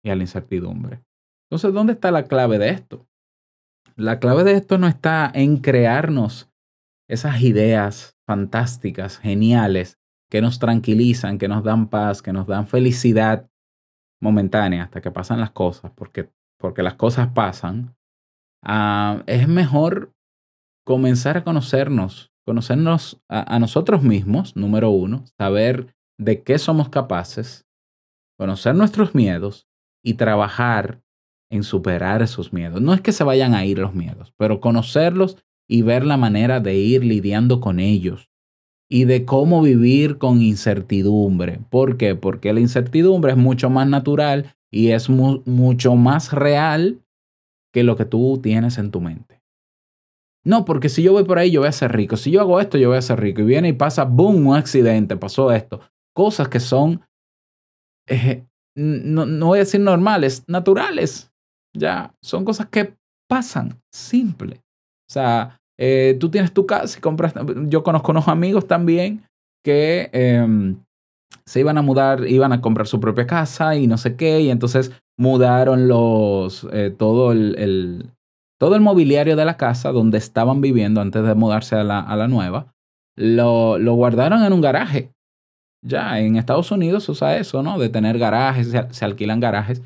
Y 0.05 0.11
a 0.11 0.17
la 0.17 0.23
incertidumbre. 0.23 1.03
Entonces, 1.49 1.73
¿dónde 1.73 1.93
está 1.93 2.11
la 2.11 2.25
clave 2.25 2.59
de 2.59 2.71
esto? 2.71 3.07
La 3.97 4.19
clave 4.19 4.45
de 4.45 4.53
esto 4.53 4.79
no 4.79 4.87
está 4.87 5.31
en 5.35 5.59
crearnos 5.59 6.51
esas 7.09 7.41
ideas 7.41 8.17
fantásticas, 8.27 9.19
geniales, 9.19 9.99
que 10.31 10.41
nos 10.41 10.59
tranquilizan, 10.59 11.39
que 11.39 11.49
nos 11.49 11.63
dan 11.65 11.89
paz, 11.89 12.21
que 12.21 12.33
nos 12.33 12.47
dan 12.47 12.67
felicidad 12.67 13.49
momentánea 14.21 14.85
hasta 14.85 15.01
que 15.01 15.11
pasan 15.11 15.41
las 15.41 15.53
cosas, 15.53 15.93
porque, 15.95 16.31
porque 16.59 16.83
las 16.83 16.95
cosas 16.95 17.29
pasan, 17.29 17.97
Ah, 18.69 19.23
es 19.27 19.47
mejor 19.47 20.13
comenzar 20.85 21.37
a 21.37 21.45
conocernos, 21.45 22.33
conocernos 22.45 23.23
a, 23.29 23.61
nosotros 23.61 24.03
mismos, 24.03 24.57
número 24.57 24.91
uno, 24.91 25.25
saber 25.39 25.95
de 26.19 26.43
qué 26.43 26.59
somos 26.59 26.89
capaces, 26.89 27.65
conocer 28.37 28.75
nuestros 28.75 29.15
miedos 29.15 29.69
y 30.05 30.15
trabajar 30.15 31.01
en 31.51 31.63
superar 31.63 32.23
esos 32.23 32.53
miedos. 32.53 32.81
No 32.81 32.95
es 32.95 33.01
que 33.01 33.13
se 33.13 33.25
vayan 33.25 33.55
a 33.55 33.65
ir 33.65 33.79
los 33.79 33.95
miedos, 33.95 34.33
pero 34.37 34.61
conocerlos 34.61 35.37
y 35.69 35.83
ver 35.83 36.05
la 36.05 36.17
manera 36.17 36.61
de 36.61 36.77
ir 36.77 37.05
lidiando 37.05 37.61
con 37.61 37.81
ellos 37.81 38.31
y 38.89 39.05
de 39.05 39.25
cómo 39.25 39.63
vivir 39.63 40.19
con 40.19 40.41
incertidumbre. 40.43 41.61
¿Por 41.71 41.97
qué? 41.97 42.15
Porque 42.15 42.53
la 42.53 42.61
incertidumbre 42.61 43.33
es 43.33 43.39
mucho 43.39 43.71
más 43.71 43.89
natural 43.89 44.57
y 44.71 44.91
es 44.91 45.09
mucho 45.09 45.97
más 45.97 46.33
real 46.33 47.01
que 47.73 47.83
lo 47.83 47.97
que 47.97 48.05
tú 48.05 48.41
tienes 48.43 48.79
en 48.79 48.91
tu 48.91 49.01
mente. 49.01 49.43
No, 50.45 50.65
porque 50.65 50.89
si 50.89 51.03
yo 51.03 51.13
voy 51.13 51.25
por 51.25 51.39
ahí, 51.39 51.51
yo 51.51 51.61
voy 51.61 51.69
a 51.69 51.73
ser 51.73 51.93
rico. 51.93 52.17
Si 52.17 52.31
yo 52.31 52.41
hago 52.41 52.61
esto, 52.61 52.79
yo 52.79 52.89
voy 52.89 52.99
a 52.99 53.03
ser 53.03 53.19
rico. 53.19 53.41
Y 53.41 53.45
viene 53.45 53.69
y 53.69 53.73
pasa, 53.73 54.05
boom, 54.05 54.47
un 54.47 54.57
accidente, 54.57 55.17
pasó 55.17 55.51
esto. 55.51 55.81
Cosas 56.15 56.49
que 56.49 56.61
son, 56.61 57.01
eh, 58.07 58.47
no, 58.77 59.27
no 59.27 59.47
voy 59.47 59.59
a 59.59 59.65
decir 59.65 59.81
normales, 59.81 60.45
naturales. 60.47 61.33
Ya, 61.77 62.15
son 62.23 62.45
cosas 62.45 62.69
que 62.69 62.95
pasan, 63.29 63.81
simple. 63.93 64.61
O 65.09 65.13
sea, 65.13 65.59
eh, 65.79 66.17
tú 66.19 66.31
tienes 66.31 66.53
tu 66.53 66.67
casa 66.67 66.99
y 66.99 67.01
compras. 67.01 67.35
Yo 67.69 67.83
conozco 67.83 68.13
unos 68.13 68.29
amigos 68.29 68.67
también 68.67 69.25
que 69.65 70.11
em, 70.13 70.77
se 71.45 71.61
iban 71.61 71.79
a 71.79 71.83
mudar, 71.83 72.27
iban 72.27 72.53
a 72.53 72.61
comprar 72.61 72.87
su 72.87 73.01
propia 73.01 73.27
casa 73.27 73.77
y 73.77 73.87
no 73.87 73.99
sé 73.99 74.17
qué, 74.17 74.41
y 74.41 74.51
entonces 74.51 74.93
mudaron 75.19 75.89
los, 75.89 76.67
eh, 76.73 76.95
todo, 76.97 77.33
el, 77.33 78.11
todo 78.61 78.75
el 78.75 78.81
mobiliario 78.81 79.37
de 79.37 79.45
la 79.45 79.57
casa 79.57 79.93
donde 79.93 80.19
estaban 80.19 80.61
viviendo 80.61 81.01
antes 81.01 81.25
de 81.25 81.35
mudarse 81.35 81.77
a 81.77 81.85
la, 81.85 82.01
a 82.01 82.17
la 82.17 82.29
nueva, 82.29 82.73
lo, 83.17 83.79
lo, 83.79 83.95
guardaron 83.95 84.45
en 84.45 84.53
un 84.53 84.61
garaje. 84.61 85.11
Ya, 85.83 86.21
en 86.21 86.37
Estados 86.37 86.71
Unidos 86.71 87.05
se 87.05 87.13
usa 87.13 87.37
eso, 87.37 87.63
¿no? 87.63 87.79
De 87.79 87.89
tener 87.89 88.19
garajes, 88.19 88.75
se, 88.91 89.05
alquilan 89.05 89.41
garajes. 89.41 89.83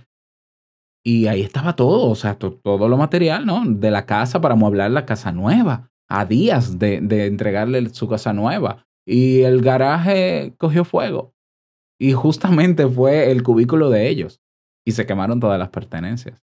Y 1.05 1.27
ahí 1.27 1.41
estaba 1.41 1.77
todo, 1.77 2.11
o 2.11 2.15
sea, 2.15 2.39
todo 2.39 2.89
lo 2.89 2.97
material, 2.97 3.47
¿no? 3.47 3.65
De 3.65 3.91
la 3.91 4.05
casa 4.05 4.41
para 4.41 4.55
mueblar 4.55 4.91
la 4.91 5.07
casa 5.07 5.33
nueva. 5.33 5.91
a 6.09 6.25
días 6.25 6.79
de, 6.79 7.01
de 7.01 7.27
entregarle 7.27 7.89
su 7.91 8.09
casa 8.09 8.33
nueva 8.33 8.85
y 9.07 9.43
el 9.43 9.63
garaje 9.63 10.55
cogió 10.59 10.85
fuego. 10.85 11.35
Y 12.01 12.13
justamente 12.13 12.89
fue 12.89 13.31
el 13.31 13.43
cubículo 13.43 13.91
de 13.91 14.09
ellos. 14.09 14.41
Y 14.87 14.93
se 14.93 15.05
quemaron 15.05 15.41
todas 15.41 15.59
las 15.59 15.71
pertenencias. 15.71 16.43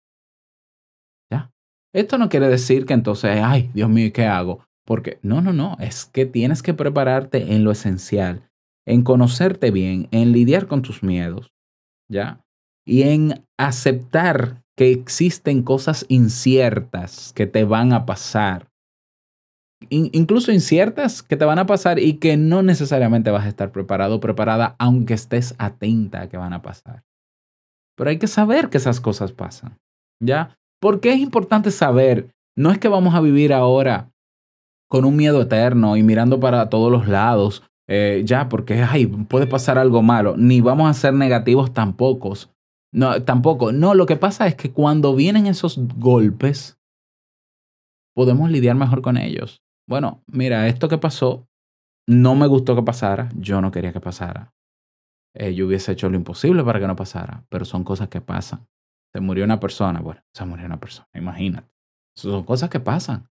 ¿Ya? 1.31 1.51
Esto 1.93 2.17
no 2.17 2.29
quiere 2.29 2.47
decir 2.47 2.85
que 2.85 2.93
entonces, 2.93 3.41
ay, 3.43 3.71
Dios 3.73 3.89
mío, 3.89 4.11
¿qué 4.13 4.25
hago? 4.25 4.65
Porque 4.85 5.19
no, 5.21 5.41
no, 5.41 5.53
no, 5.53 5.77
es 5.79 6.05
que 6.05 6.25
tienes 6.25 6.61
que 6.61 6.73
prepararte 6.73 7.53
en 7.53 7.63
lo 7.63 7.71
esencial, 7.71 8.49
en 8.85 9.03
conocerte 9.03 9.71
bien, 9.71 10.07
en 10.11 10.31
lidiar 10.31 10.67
con 10.67 10.81
tus 10.81 11.03
miedos, 11.03 11.53
¿ya? 12.11 12.45
Y 12.89 13.03
en 13.03 13.45
aceptar 13.57 14.63
que 14.75 14.91
existen 14.91 15.61
cosas 15.61 16.05
inciertas 16.09 17.33
que 17.33 17.45
te 17.45 17.63
van 17.63 17.93
a 17.93 18.05
pasar 18.05 18.69
incluso 19.89 20.51
inciertas 20.51 21.23
que 21.23 21.37
te 21.37 21.45
van 21.45 21.59
a 21.59 21.65
pasar 21.65 21.99
y 21.99 22.13
que 22.13 22.37
no 22.37 22.63
necesariamente 22.63 23.31
vas 23.31 23.45
a 23.45 23.49
estar 23.49 23.71
preparado 23.71 24.15
o 24.15 24.19
preparada 24.19 24.75
aunque 24.77 25.13
estés 25.13 25.55
atenta 25.57 26.21
a 26.21 26.29
que 26.29 26.37
van 26.37 26.53
a 26.53 26.61
pasar. 26.61 27.03
Pero 27.95 28.09
hay 28.09 28.17
que 28.17 28.27
saber 28.27 28.69
que 28.69 28.77
esas 28.77 28.99
cosas 28.99 29.31
pasan, 29.31 29.77
¿ya? 30.21 30.57
¿Por 30.81 30.99
qué 30.99 31.13
es 31.13 31.19
importante 31.19 31.71
saber? 31.71 32.29
No 32.57 32.71
es 32.71 32.77
que 32.77 32.87
vamos 32.87 33.15
a 33.15 33.21
vivir 33.21 33.53
ahora 33.53 34.11
con 34.89 35.05
un 35.05 35.15
miedo 35.15 35.41
eterno 35.41 35.97
y 35.97 36.03
mirando 36.03 36.39
para 36.39 36.69
todos 36.69 36.91
los 36.91 37.07
lados, 37.07 37.63
eh, 37.87 38.23
ya, 38.25 38.49
porque 38.49 38.81
ay, 38.81 39.05
puede 39.05 39.47
pasar 39.47 39.77
algo 39.77 40.01
malo, 40.01 40.35
ni 40.37 40.61
vamos 40.61 40.89
a 40.89 40.93
ser 40.93 41.13
negativos 41.13 41.73
tampoco. 41.73 42.33
No, 42.91 43.23
tampoco. 43.23 43.71
No, 43.71 43.93
lo 43.93 44.05
que 44.05 44.15
pasa 44.15 44.47
es 44.47 44.55
que 44.55 44.71
cuando 44.71 45.15
vienen 45.15 45.47
esos 45.47 45.77
golpes, 45.97 46.77
podemos 48.15 48.49
lidiar 48.49 48.75
mejor 48.75 49.01
con 49.01 49.17
ellos 49.17 49.61
bueno, 49.89 50.23
mira, 50.27 50.67
esto 50.67 50.87
que 50.87 50.99
pasó 50.99 51.47
no 52.07 52.35
me 52.35 52.45
gustó 52.45 52.75
que 52.75 52.83
pasara, 52.83 53.29
yo 53.35 53.59
no 53.59 53.71
quería 53.71 53.91
que 53.91 53.99
pasara. 53.99 54.53
Eh, 55.35 55.55
yo 55.55 55.65
hubiese 55.65 55.93
hecho 55.93 56.09
lo 56.11 56.15
imposible 56.15 56.63
para 56.63 56.79
que 56.79 56.85
no 56.85 56.95
pasara, 56.95 57.43
pero 57.49 57.65
son 57.65 57.83
cosas 57.83 58.07
que 58.07 58.21
pasan. 58.21 58.67
Se 59.11 59.19
murió 59.19 59.43
una 59.45 59.59
persona, 59.59 59.99
bueno, 59.99 60.21
se 60.31 60.45
murió 60.45 60.67
una 60.67 60.79
persona, 60.79 61.07
imagínate. 61.15 61.73
Son 62.15 62.43
cosas 62.43 62.69
que 62.69 62.79
pasan. 62.79 63.27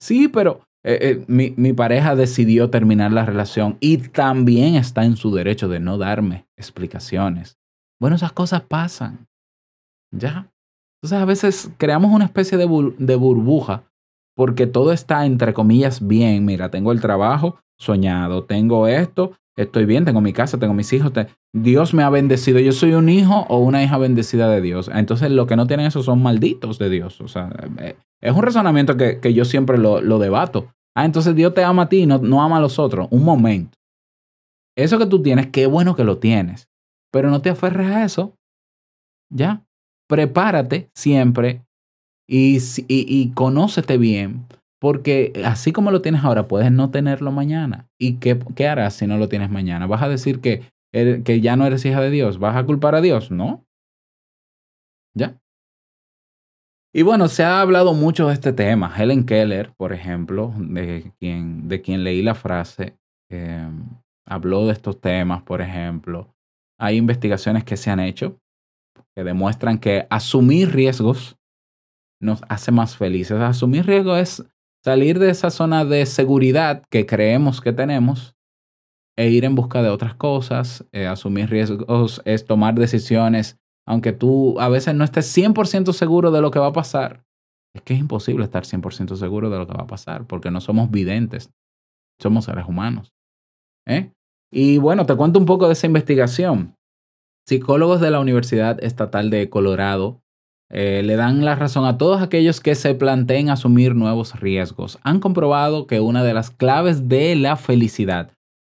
Sí, 0.00 0.28
pero 0.28 0.62
eh, 0.82 0.98
eh, 1.02 1.24
mi, 1.28 1.52
mi 1.58 1.74
pareja 1.74 2.16
decidió 2.16 2.70
terminar 2.70 3.12
la 3.12 3.26
relación 3.26 3.76
y 3.78 3.98
también 3.98 4.76
está 4.76 5.04
en 5.04 5.16
su 5.16 5.34
derecho 5.34 5.68
de 5.68 5.80
no 5.80 5.98
darme 5.98 6.46
explicaciones. 6.56 7.58
Bueno, 8.00 8.16
esas 8.16 8.32
cosas 8.32 8.62
pasan. 8.62 9.26
¿Ya? 10.12 10.50
Entonces 10.96 11.22
a 11.22 11.24
veces 11.24 11.70
creamos 11.78 12.12
una 12.12 12.24
especie 12.24 12.58
de, 12.58 12.94
de 12.98 13.16
burbuja 13.16 13.84
porque 14.36 14.66
todo 14.66 14.92
está 14.92 15.26
entre 15.26 15.52
comillas 15.52 16.06
bien. 16.06 16.44
Mira, 16.44 16.70
tengo 16.70 16.92
el 16.92 17.00
trabajo 17.00 17.58
soñado, 17.76 18.44
tengo 18.44 18.86
esto, 18.86 19.32
estoy 19.56 19.84
bien, 19.84 20.04
tengo 20.04 20.20
mi 20.20 20.32
casa, 20.32 20.58
tengo 20.58 20.74
mis 20.74 20.92
hijos. 20.92 21.12
Dios 21.52 21.92
me 21.92 22.02
ha 22.04 22.10
bendecido. 22.10 22.60
Yo 22.60 22.72
soy 22.72 22.92
un 22.92 23.08
hijo 23.08 23.46
o 23.48 23.58
una 23.58 23.82
hija 23.82 23.98
bendecida 23.98 24.48
de 24.48 24.60
Dios. 24.60 24.90
Entonces, 24.94 25.30
lo 25.32 25.46
que 25.46 25.56
no 25.56 25.66
tienen 25.66 25.86
eso 25.86 26.04
son 26.04 26.22
malditos 26.22 26.78
de 26.78 26.88
Dios. 26.88 27.20
O 27.20 27.26
sea, 27.26 27.50
eh, 27.78 27.96
es 28.20 28.32
un 28.32 28.42
razonamiento 28.42 28.96
que, 28.96 29.34
yo 29.34 29.44
siempre 29.44 29.76
lo, 29.76 30.00
lo, 30.00 30.20
debato. 30.20 30.72
Ah, 30.94 31.04
entonces 31.04 31.34
Dios 31.34 31.54
te 31.54 31.64
ama 31.64 31.82
a 31.82 31.88
ti 31.88 31.98
y 32.02 32.06
no, 32.06 32.18
no 32.18 32.42
ama 32.42 32.58
a 32.58 32.60
los 32.60 32.78
otros. 32.78 33.08
Un 33.10 33.24
momento. 33.24 33.76
Eso 34.76 34.98
que 34.98 35.06
tú 35.06 35.20
tienes, 35.20 35.48
qué 35.48 35.66
bueno 35.66 35.96
que 35.96 36.04
lo 36.04 36.18
tienes. 36.18 36.67
Pero 37.12 37.30
no 37.30 37.40
te 37.40 37.50
aferres 37.50 37.90
a 37.90 38.04
eso. 38.04 38.36
Ya. 39.30 39.64
Prepárate 40.08 40.90
siempre 40.94 41.62
y, 42.28 42.58
y, 42.88 43.32
conócete 43.32 43.96
bien, 43.96 44.46
porque 44.80 45.32
así 45.44 45.72
como 45.72 45.90
lo 45.90 46.02
tienes 46.02 46.24
ahora, 46.24 46.46
puedes 46.46 46.70
no 46.70 46.90
tenerlo 46.90 47.32
mañana. 47.32 47.88
¿Y 47.98 48.16
qué, 48.16 48.38
qué 48.54 48.68
harás 48.68 48.94
si 48.94 49.06
no 49.06 49.16
lo 49.16 49.28
tienes 49.28 49.50
mañana? 49.50 49.86
¿Vas 49.86 50.02
a 50.02 50.08
decir 50.08 50.40
que, 50.40 50.62
que 50.92 51.40
ya 51.40 51.56
no 51.56 51.66
eres 51.66 51.84
hija 51.84 52.00
de 52.00 52.10
Dios? 52.10 52.38
¿Vas 52.38 52.56
a 52.56 52.64
culpar 52.64 52.94
a 52.94 53.00
Dios? 53.00 53.30
No. 53.30 53.64
¿Ya? 55.14 55.38
Y 56.94 57.02
bueno, 57.02 57.28
se 57.28 57.44
ha 57.44 57.60
hablado 57.60 57.94
mucho 57.94 58.28
de 58.28 58.34
este 58.34 58.52
tema. 58.52 58.92
Helen 58.96 59.24
Keller, 59.24 59.72
por 59.76 59.92
ejemplo, 59.92 60.52
de 60.58 61.12
quien, 61.18 61.68
de 61.68 61.80
quien 61.80 62.02
leí 62.04 62.22
la 62.22 62.34
frase, 62.34 62.98
em, 63.30 63.88
habló 64.26 64.66
de 64.66 64.72
estos 64.72 65.00
temas, 65.00 65.42
por 65.42 65.60
ejemplo. 65.60 66.34
Hay 66.78 66.96
investigaciones 66.96 67.64
que 67.64 67.76
se 67.76 67.90
han 67.90 68.00
hecho 68.00 68.38
que 69.18 69.24
demuestran 69.24 69.78
que 69.78 70.06
asumir 70.10 70.72
riesgos 70.72 71.36
nos 72.20 72.40
hace 72.48 72.70
más 72.70 72.96
felices. 72.96 73.40
Asumir 73.40 73.84
riesgo 73.84 74.16
es 74.16 74.44
salir 74.84 75.18
de 75.18 75.30
esa 75.30 75.50
zona 75.50 75.84
de 75.84 76.06
seguridad 76.06 76.84
que 76.88 77.04
creemos 77.04 77.60
que 77.60 77.72
tenemos 77.72 78.36
e 79.16 79.28
ir 79.30 79.44
en 79.44 79.56
busca 79.56 79.82
de 79.82 79.88
otras 79.88 80.14
cosas. 80.14 80.86
Eh, 80.92 81.06
asumir 81.06 81.50
riesgos 81.50 82.22
es 82.24 82.44
tomar 82.44 82.76
decisiones, 82.76 83.58
aunque 83.86 84.12
tú 84.12 84.58
a 84.60 84.68
veces 84.68 84.94
no 84.94 85.02
estés 85.02 85.36
100% 85.36 85.92
seguro 85.92 86.30
de 86.30 86.40
lo 86.40 86.52
que 86.52 86.60
va 86.60 86.68
a 86.68 86.72
pasar. 86.72 87.24
Es 87.74 87.82
que 87.82 87.94
es 87.94 88.00
imposible 88.00 88.44
estar 88.44 88.64
100% 88.64 89.16
seguro 89.16 89.50
de 89.50 89.58
lo 89.58 89.66
que 89.66 89.74
va 89.74 89.82
a 89.82 89.88
pasar, 89.88 90.26
porque 90.26 90.52
no 90.52 90.60
somos 90.60 90.90
videntes, 90.92 91.50
somos 92.20 92.44
seres 92.44 92.66
humanos. 92.66 93.12
¿eh? 93.86 94.12
Y 94.50 94.78
bueno, 94.78 95.06
te 95.06 95.14
cuento 95.14 95.38
un 95.38 95.46
poco 95.46 95.66
de 95.66 95.74
esa 95.74 95.86
investigación. 95.86 96.74
Psicólogos 97.46 98.00
de 98.00 98.10
la 98.10 98.20
Universidad 98.20 98.82
Estatal 98.82 99.30
de 99.30 99.48
Colorado 99.48 100.20
eh, 100.70 101.02
le 101.02 101.16
dan 101.16 101.44
la 101.44 101.54
razón 101.54 101.86
a 101.86 101.96
todos 101.96 102.20
aquellos 102.20 102.60
que 102.60 102.74
se 102.74 102.94
planteen 102.94 103.48
asumir 103.48 103.94
nuevos 103.94 104.38
riesgos. 104.38 104.98
Han 105.02 105.20
comprobado 105.20 105.86
que 105.86 106.00
una 106.00 106.22
de 106.22 106.34
las 106.34 106.50
claves 106.50 107.08
de 107.08 107.34
la 107.36 107.56
felicidad 107.56 108.32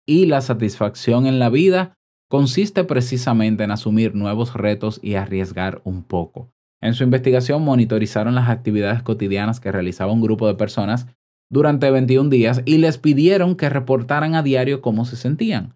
y 0.07 0.25
la 0.25 0.41
satisfacción 0.41 1.27
en 1.27 1.39
la 1.39 1.49
vida 1.49 1.93
consiste 2.29 2.83
precisamente 2.83 3.63
en 3.63 3.71
asumir 3.71 4.15
nuevos 4.15 4.55
retos 4.55 4.99
y 5.03 5.15
arriesgar 5.15 5.81
un 5.83 6.03
poco. 6.03 6.49
En 6.81 6.95
su 6.95 7.03
investigación 7.03 7.63
monitorizaron 7.63 8.35
las 8.35 8.49
actividades 8.49 9.03
cotidianas 9.03 9.59
que 9.59 9.71
realizaba 9.71 10.11
un 10.11 10.21
grupo 10.21 10.47
de 10.47 10.55
personas 10.55 11.07
durante 11.53 11.91
21 11.91 12.31
días 12.31 12.63
y 12.65 12.79
les 12.79 12.97
pidieron 12.97 13.55
que 13.55 13.69
reportaran 13.69 14.33
a 14.33 14.41
diario 14.41 14.81
cómo 14.81 15.05
se 15.05 15.15
sentían. 15.15 15.75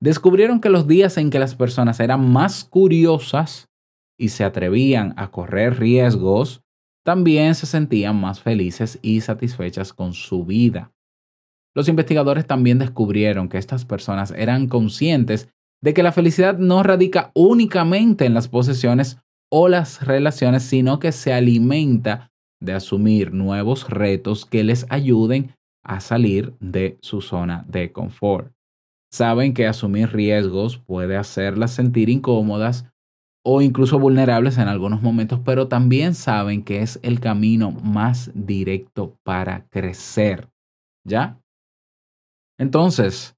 Descubrieron 0.00 0.60
que 0.60 0.70
los 0.70 0.88
días 0.88 1.18
en 1.18 1.28
que 1.28 1.38
las 1.38 1.54
personas 1.54 2.00
eran 2.00 2.32
más 2.32 2.64
curiosas 2.64 3.68
y 4.18 4.30
se 4.30 4.44
atrevían 4.44 5.12
a 5.18 5.30
correr 5.30 5.78
riesgos, 5.78 6.62
también 7.04 7.54
se 7.54 7.66
sentían 7.66 8.18
más 8.18 8.40
felices 8.40 8.98
y 9.02 9.20
satisfechas 9.20 9.92
con 9.92 10.14
su 10.14 10.46
vida. 10.46 10.92
Los 11.74 11.88
investigadores 11.88 12.46
también 12.46 12.78
descubrieron 12.78 13.50
que 13.50 13.58
estas 13.58 13.84
personas 13.84 14.32
eran 14.34 14.66
conscientes 14.66 15.48
de 15.82 15.92
que 15.92 16.02
la 16.02 16.12
felicidad 16.12 16.56
no 16.56 16.82
radica 16.82 17.32
únicamente 17.34 18.24
en 18.24 18.32
las 18.32 18.48
posesiones 18.48 19.18
o 19.50 19.68
las 19.68 20.06
relaciones, 20.06 20.62
sino 20.62 20.98
que 20.98 21.12
se 21.12 21.34
alimenta 21.34 22.30
de 22.60 22.72
asumir 22.72 23.32
nuevos 23.32 23.88
retos 23.88 24.44
que 24.44 24.64
les 24.64 24.86
ayuden 24.90 25.54
a 25.84 26.00
salir 26.00 26.54
de 26.60 26.98
su 27.00 27.20
zona 27.20 27.64
de 27.68 27.92
confort. 27.92 28.52
Saben 29.10 29.54
que 29.54 29.66
asumir 29.66 30.10
riesgos 30.12 30.76
puede 30.76 31.16
hacerlas 31.16 31.72
sentir 31.72 32.10
incómodas 32.10 32.84
o 33.44 33.62
incluso 33.62 33.98
vulnerables 33.98 34.58
en 34.58 34.68
algunos 34.68 35.00
momentos, 35.00 35.40
pero 35.42 35.68
también 35.68 36.14
saben 36.14 36.62
que 36.62 36.82
es 36.82 37.00
el 37.02 37.20
camino 37.20 37.70
más 37.70 38.30
directo 38.34 39.16
para 39.24 39.66
crecer. 39.68 40.50
¿Ya? 41.06 41.40
Entonces, 42.58 43.34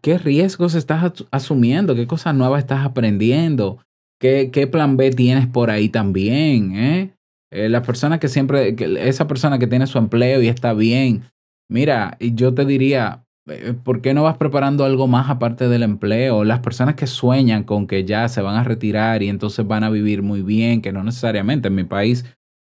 ¿qué 0.00 0.18
riesgos 0.18 0.74
estás 0.76 1.24
asumiendo? 1.32 1.96
¿Qué 1.96 2.06
cosas 2.06 2.34
nuevas 2.36 2.60
estás 2.60 2.86
aprendiendo? 2.86 3.78
¿Qué, 4.20 4.50
qué 4.52 4.68
plan 4.68 4.96
B 4.96 5.10
tienes 5.10 5.48
por 5.48 5.70
ahí 5.70 5.88
también? 5.88 6.76
Eh? 6.76 7.16
Eh 7.52 7.68
la 7.68 7.82
persona 7.82 8.18
que 8.18 8.28
siempre, 8.28 8.74
esa 9.06 9.26
persona 9.28 9.58
que 9.58 9.66
tiene 9.66 9.86
su 9.86 9.98
empleo 9.98 10.42
y 10.42 10.48
está 10.48 10.72
bien, 10.72 11.24
mira, 11.68 12.16
yo 12.20 12.54
te 12.54 12.64
diría, 12.64 13.24
eh, 13.46 13.74
¿por 13.84 14.00
qué 14.00 14.14
no 14.14 14.22
vas 14.22 14.36
preparando 14.36 14.84
algo 14.84 15.06
más 15.08 15.28
aparte 15.28 15.68
del 15.68 15.82
empleo? 15.82 16.44
Las 16.44 16.60
personas 16.60 16.94
que 16.94 17.06
sueñan 17.06 17.64
con 17.64 17.86
que 17.86 18.04
ya 18.04 18.28
se 18.28 18.40
van 18.42 18.56
a 18.56 18.64
retirar 18.64 19.22
y 19.22 19.28
entonces 19.28 19.66
van 19.66 19.84
a 19.84 19.90
vivir 19.90 20.22
muy 20.22 20.42
bien, 20.42 20.80
que 20.80 20.92
no 20.92 21.02
necesariamente 21.04 21.68
en 21.68 21.74
mi 21.74 21.84
país, 21.84 22.24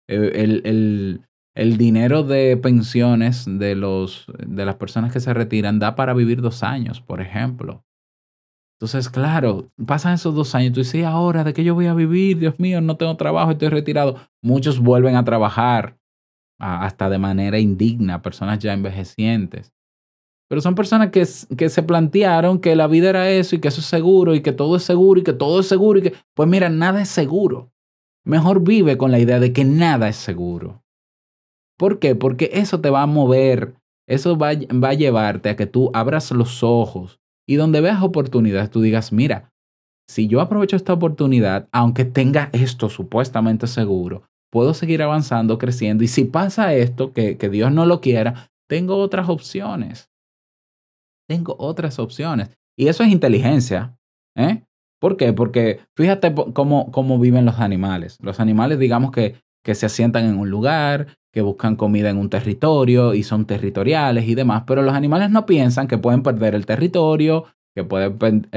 eh, 0.08 0.32
el, 0.36 0.62
el, 0.66 1.22
el, 1.56 1.78
dinero 1.78 2.24
de 2.24 2.58
pensiones 2.58 3.46
de, 3.48 3.76
los, 3.76 4.28
de 4.46 4.66
las 4.66 4.76
personas 4.76 5.12
que 5.12 5.20
se 5.20 5.34
retiran 5.34 5.80
da 5.80 5.96
para 5.96 6.14
vivir 6.14 6.42
dos 6.42 6.64
años, 6.64 7.02
por 7.02 7.22
ejemplo. 7.22 7.84
Entonces, 8.80 9.10
claro, 9.10 9.70
pasan 9.86 10.14
esos 10.14 10.34
dos 10.34 10.56
años, 10.56 10.72
tú 10.72 10.80
dices, 10.80 11.04
ahora 11.04 11.44
de 11.44 11.54
qué 11.54 11.66
yo 11.66 11.76
voy 11.76 11.88
a 11.88 11.94
vivir? 11.94 12.40
Dios 12.40 12.58
mío, 12.62 12.80
no 12.80 12.96
tengo 12.96 13.18
trabajo, 13.18 13.52
estoy 13.52 13.68
retirado. 13.68 14.16
Muchos 14.42 14.80
vuelven 14.80 15.18
a 15.18 15.26
trabajar 15.26 15.98
hasta 16.58 17.10
de 17.10 17.18
manera 17.18 17.60
indigna, 17.60 18.22
personas 18.22 18.60
ya 18.60 18.72
envejecientes. 18.72 19.74
Pero 20.48 20.62
son 20.62 20.76
personas 20.76 21.10
que, 21.10 21.28
que, 21.58 21.68
se 21.68 21.84
plantearon 21.84 22.60
que 22.60 22.74
la 22.78 22.88
vida 22.88 23.10
era 23.10 23.30
eso 23.30 23.58
y 23.58 23.60
que 23.60 23.68
eso 23.68 23.82
es 23.82 23.86
seguro 23.86 24.34
y 24.34 24.42
que 24.42 24.54
todo 24.54 24.78
es 24.78 24.84
seguro 24.84 25.20
y 25.20 25.24
que 25.24 25.34
todo 25.34 25.60
es 25.60 25.68
seguro 25.68 26.00
y 26.00 26.04
que, 26.04 26.14
pues 26.34 26.48
mira, 26.48 26.70
nada 26.70 27.02
es 27.02 27.10
seguro. 27.10 27.74
Mejor 28.24 28.62
vive 28.62 28.98
con 28.98 29.12
la 29.12 29.20
idea 29.20 29.42
de 29.42 29.52
que 29.52 29.66
nada 29.66 30.08
es 30.08 30.16
seguro. 30.16 30.86
¿Por 31.78 32.00
qué? 32.00 32.16
Porque 32.16 32.50
eso 32.54 32.80
te 32.80 32.90
va 32.90 33.02
a 33.02 33.08
mover, 33.08 33.76
eso 34.08 34.38
va, 34.38 34.52
va 34.54 34.90
a 34.90 34.94
llevarte 34.94 35.50
a 35.50 35.58
que 35.58 35.66
tú 35.66 35.92
abras 35.94 36.32
los 36.32 36.64
ojos 36.64 37.19
y 37.50 37.56
donde 37.56 37.82
veas 37.82 38.04
oportunidades, 38.04 38.70
tú 38.70 38.80
digas, 38.80 39.12
mira, 39.12 39.52
si 40.08 40.28
yo 40.28 40.40
aprovecho 40.40 40.76
esta 40.76 40.94
oportunidad, 40.94 41.68
aunque 41.72 42.06
tenga 42.06 42.52
esto 42.54 42.90
supuestamente 42.90 43.66
seguro, 43.66 44.22
puedo 44.52 44.76
seguir 44.76 45.02
avanzando, 45.02 45.58
creciendo. 45.58 46.04
Y 46.04 46.10
si 46.10 46.26
pasa 46.26 46.76
esto, 46.76 47.12
que, 47.12 47.38
que 47.38 47.50
Dios 47.50 47.72
no 47.72 47.88
lo 47.88 48.02
quiera, 48.02 48.52
tengo 48.68 48.98
otras 48.98 49.30
opciones. 49.30 50.12
Tengo 51.28 51.56
otras 51.58 51.98
opciones. 51.98 52.56
Y 52.78 52.88
eso 52.88 53.02
es 53.02 53.10
inteligencia. 53.10 53.98
¿eh? 54.36 54.64
¿Por 55.02 55.18
qué? 55.18 55.34
Porque 55.34 55.80
fíjate 55.96 56.32
cómo, 56.54 56.92
cómo 56.92 57.18
viven 57.18 57.46
los 57.46 57.58
animales. 57.58 58.20
Los 58.22 58.40
animales, 58.40 58.78
digamos 58.78 59.10
que, 59.12 59.42
que 59.70 59.76
se 59.76 59.86
asientan 59.86 60.26
en 60.26 60.40
un 60.40 60.50
lugar, 60.50 61.20
que 61.32 61.44
buscan 61.44 61.76
comida 61.76 62.10
en 62.10 62.18
un 62.18 62.28
territorio 62.28 63.14
y 63.14 63.22
son 63.22 63.46
territoriales 63.46 64.28
y 64.28 64.34
demás, 64.34 64.64
pero 64.66 64.82
los 64.82 64.96
animales 64.96 65.30
no 65.30 65.46
piensan 65.46 65.88
que 65.88 66.00
pueden 66.00 66.24
perder 66.24 66.56
el 66.56 66.66
territorio, 66.66 67.46
que 67.76 67.84
pueden 67.84 68.48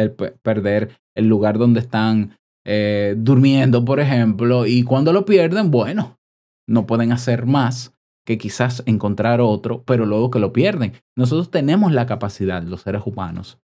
perder 0.42 0.96
el 1.14 1.28
lugar 1.28 1.58
donde 1.58 1.80
están 1.80 2.38
eh, 2.64 3.14
durmiendo, 3.18 3.84
por 3.84 4.00
ejemplo, 4.00 4.64
y 4.64 4.84
cuando 4.84 5.12
lo 5.12 5.26
pierden, 5.26 5.70
bueno, 5.70 6.18
no 6.66 6.86
pueden 6.86 7.12
hacer 7.12 7.44
más 7.44 7.92
que 8.24 8.38
quizás 8.38 8.82
encontrar 8.86 9.42
otro, 9.42 9.82
pero 9.84 10.06
luego 10.06 10.30
que 10.30 10.38
lo 10.38 10.54
pierden. 10.54 10.94
Nosotros 11.14 11.50
tenemos 11.50 11.92
la 11.92 12.06
capacidad, 12.06 12.62
los 12.62 12.80
seres 12.80 13.02
humanos, 13.04 13.58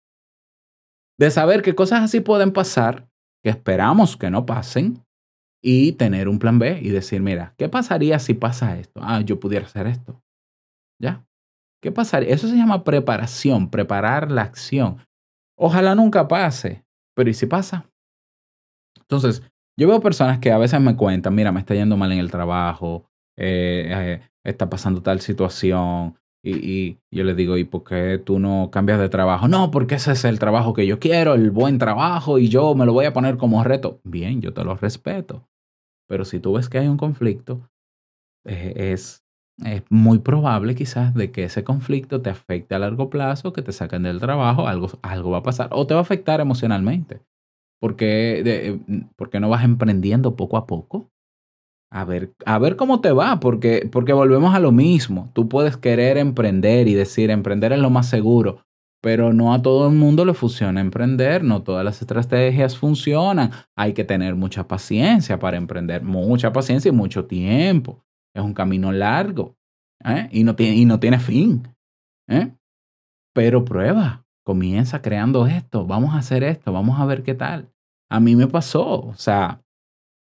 de 1.18 1.32
saber 1.32 1.62
que 1.62 1.76
cosas 1.76 2.04
así 2.04 2.20
pueden 2.20 2.52
pasar, 2.52 3.08
que 3.42 3.52
esperamos 3.52 4.18
que 4.18 4.30
no 4.30 4.46
pasen, 4.46 5.07
y 5.62 5.94
tener 5.94 6.28
un 6.28 6.40
plan 6.40 6.60
B 6.60 6.80
y 6.82 6.90
decir, 6.90 7.22
mira, 7.22 7.54
¿qué 7.58 7.70
pasaría 7.70 8.20
si 8.20 8.34
pasa 8.34 8.78
esto? 8.78 9.00
Ah, 9.04 9.22
yo 9.22 9.40
pudiera 9.40 9.66
hacer 9.66 9.88
esto. 9.88 10.22
¿Ya? 11.00 11.26
¿Qué 11.82 11.92
pasaría? 11.92 12.34
Eso 12.34 12.48
se 12.48 12.56
llama 12.56 12.84
preparación, 12.84 13.70
preparar 13.70 14.32
la 14.32 14.44
acción. 14.44 14.98
Ojalá 15.58 15.96
nunca 15.96 16.28
pase, 16.28 16.84
pero 17.16 17.30
¿y 17.30 17.34
si 17.34 17.46
pasa? 17.46 17.90
Entonces, 19.00 19.44
yo 19.80 19.88
veo 19.88 20.00
personas 20.02 20.40
que 20.40 20.52
a 20.52 20.58
veces 20.58 20.80
me 20.82 20.96
cuentan, 20.96 21.36
mira, 21.36 21.52
me 21.52 21.60
está 21.60 21.76
yendo 21.76 21.98
mal 21.98 22.12
en 22.12 22.20
el 22.20 22.32
trabajo, 22.32 23.06
eh, 23.38 23.88
eh, 23.90 24.30
está 24.44 24.70
pasando 24.70 25.02
tal 25.02 25.22
situación, 25.22 26.18
y, 26.44 26.98
yo 27.12 27.24
les 27.24 27.36
digo, 27.36 27.58
¿y 27.58 27.64
por 27.64 27.84
qué 27.84 28.22
tú 28.24 28.40
no 28.40 28.70
cambias 28.72 29.00
de 29.00 29.10
trabajo? 29.10 29.48
No, 29.48 29.72
porque 29.72 29.96
ese 29.96 30.14
es 30.14 30.24
el 30.26 30.40
trabajo 30.40 30.74
que 30.74 30.86
yo 30.86 31.00
quiero, 31.00 31.34
el 31.34 31.52
buen 31.52 31.78
trabajo, 31.78 32.40
y 32.40 32.48
yo 32.50 32.76
me 32.76 32.86
lo 32.86 32.94
voy 32.94 33.06
a 33.06 33.14
poner 33.14 33.38
como 33.38 33.64
reto. 33.64 34.00
Bien, 34.04 34.42
yo 34.42 34.54
te 34.54 34.64
lo 34.64 34.76
respeto. 34.76 35.48
Pero 36.08 36.26
si 36.26 36.40
tú 36.40 36.54
ves 36.54 36.70
que 36.70 36.78
hay 36.78 36.88
un 36.88 36.98
conflicto, 36.98 37.70
eh, 38.46 38.92
es, 38.94 39.26
es 39.64 39.84
muy 39.90 40.20
probable 40.20 40.76
quizás 40.76 41.14
de 41.14 41.32
que 41.32 41.44
ese 41.44 41.64
conflicto 41.64 42.22
te 42.22 42.30
afecte 42.30 42.76
a 42.76 42.80
largo 42.80 43.10
plazo, 43.10 43.52
que 43.52 43.62
te 43.62 43.74
saquen 43.74 44.04
del 44.04 44.20
trabajo, 44.20 44.68
algo, 44.68 44.88
algo 45.02 45.32
va 45.32 45.40
a 45.40 45.44
pasar, 45.44 45.70
o 45.72 45.86
te 45.86 45.94
va 45.94 46.00
a 46.00 46.04
afectar 46.04 46.40
emocionalmente. 46.40 47.22
Porque, 47.80 48.42
de, 48.44 49.06
porque 49.16 49.40
no 49.40 49.50
vas 49.50 49.64
emprendiendo 49.64 50.36
poco 50.36 50.58
a 50.58 50.66
poco. 50.66 51.12
A 51.90 52.04
ver, 52.04 52.34
a 52.46 52.60
ver 52.60 52.76
cómo 52.76 53.00
te 53.00 53.12
va, 53.12 53.40
porque, 53.40 53.88
porque 53.92 54.14
volvemos 54.14 54.54
a 54.54 54.60
lo 54.60 54.72
mismo. 54.72 55.32
Tú 55.34 55.48
puedes 55.48 55.78
querer 55.78 56.18
emprender 56.18 56.88
y 56.88 56.94
decir, 56.94 57.30
emprender 57.30 57.72
es 57.72 57.80
lo 57.80 57.90
más 57.90 58.10
seguro, 58.10 58.62
pero 59.02 59.32
no 59.32 59.54
a 59.54 59.62
todo 59.62 59.88
el 59.88 59.96
mundo 59.96 60.26
le 60.26 60.34
funciona 60.34 60.82
emprender, 60.82 61.44
no 61.44 61.64
todas 61.64 61.86
las 61.86 62.02
estrategias 62.02 62.78
funcionan. 62.78 63.52
Hay 63.76 63.94
que 63.94 64.04
tener 64.04 64.36
mucha 64.36 64.68
paciencia 64.68 65.40
para 65.40 65.58
emprender, 65.58 66.04
mucha 66.04 66.52
paciencia 66.52 66.90
y 66.90 66.94
mucho 66.94 67.26
tiempo. 67.26 68.04
Es 68.36 68.44
un 68.44 68.54
camino 68.54 68.92
largo 68.92 69.56
¿eh? 70.04 70.28
y, 70.32 70.44
no 70.44 70.56
tiene, 70.56 70.76
y 70.76 70.86
no 70.86 71.00
tiene 71.00 71.20
fin. 71.20 71.68
¿eh? 72.28 72.52
Pero 73.34 73.64
prueba, 73.64 74.26
comienza 74.44 75.02
creando 75.02 75.48
esto, 75.48 75.86
vamos 75.86 76.14
a 76.14 76.20
hacer 76.20 76.44
esto, 76.44 76.74
vamos 76.74 77.00
a 77.00 77.06
ver 77.06 77.24
qué 77.24 77.34
tal. 77.34 77.72
A 78.10 78.20
mí 78.20 78.36
me 78.36 78.48
pasó, 78.48 79.02
o 79.02 79.16
sea, 79.16 79.62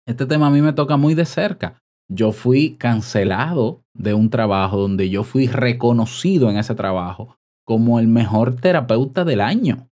este 0.06 0.26
tema 0.26 0.48
a 0.48 0.50
mí 0.50 0.60
me 0.60 0.72
toca 0.72 0.96
muy 0.96 1.14
de 1.14 1.24
cerca. 1.24 1.80
Yo 2.08 2.32
fui 2.32 2.76
cancelado 2.76 3.82
de 3.94 4.14
un 4.14 4.30
trabajo 4.30 4.78
donde 4.78 5.08
yo 5.08 5.24
fui 5.24 5.46
reconocido 5.46 6.50
en 6.50 6.58
ese 6.58 6.74
trabajo 6.74 7.36
como 7.64 8.00
el 8.00 8.08
mejor 8.08 8.56
terapeuta 8.56 9.24
del 9.24 9.40
año. 9.40 9.88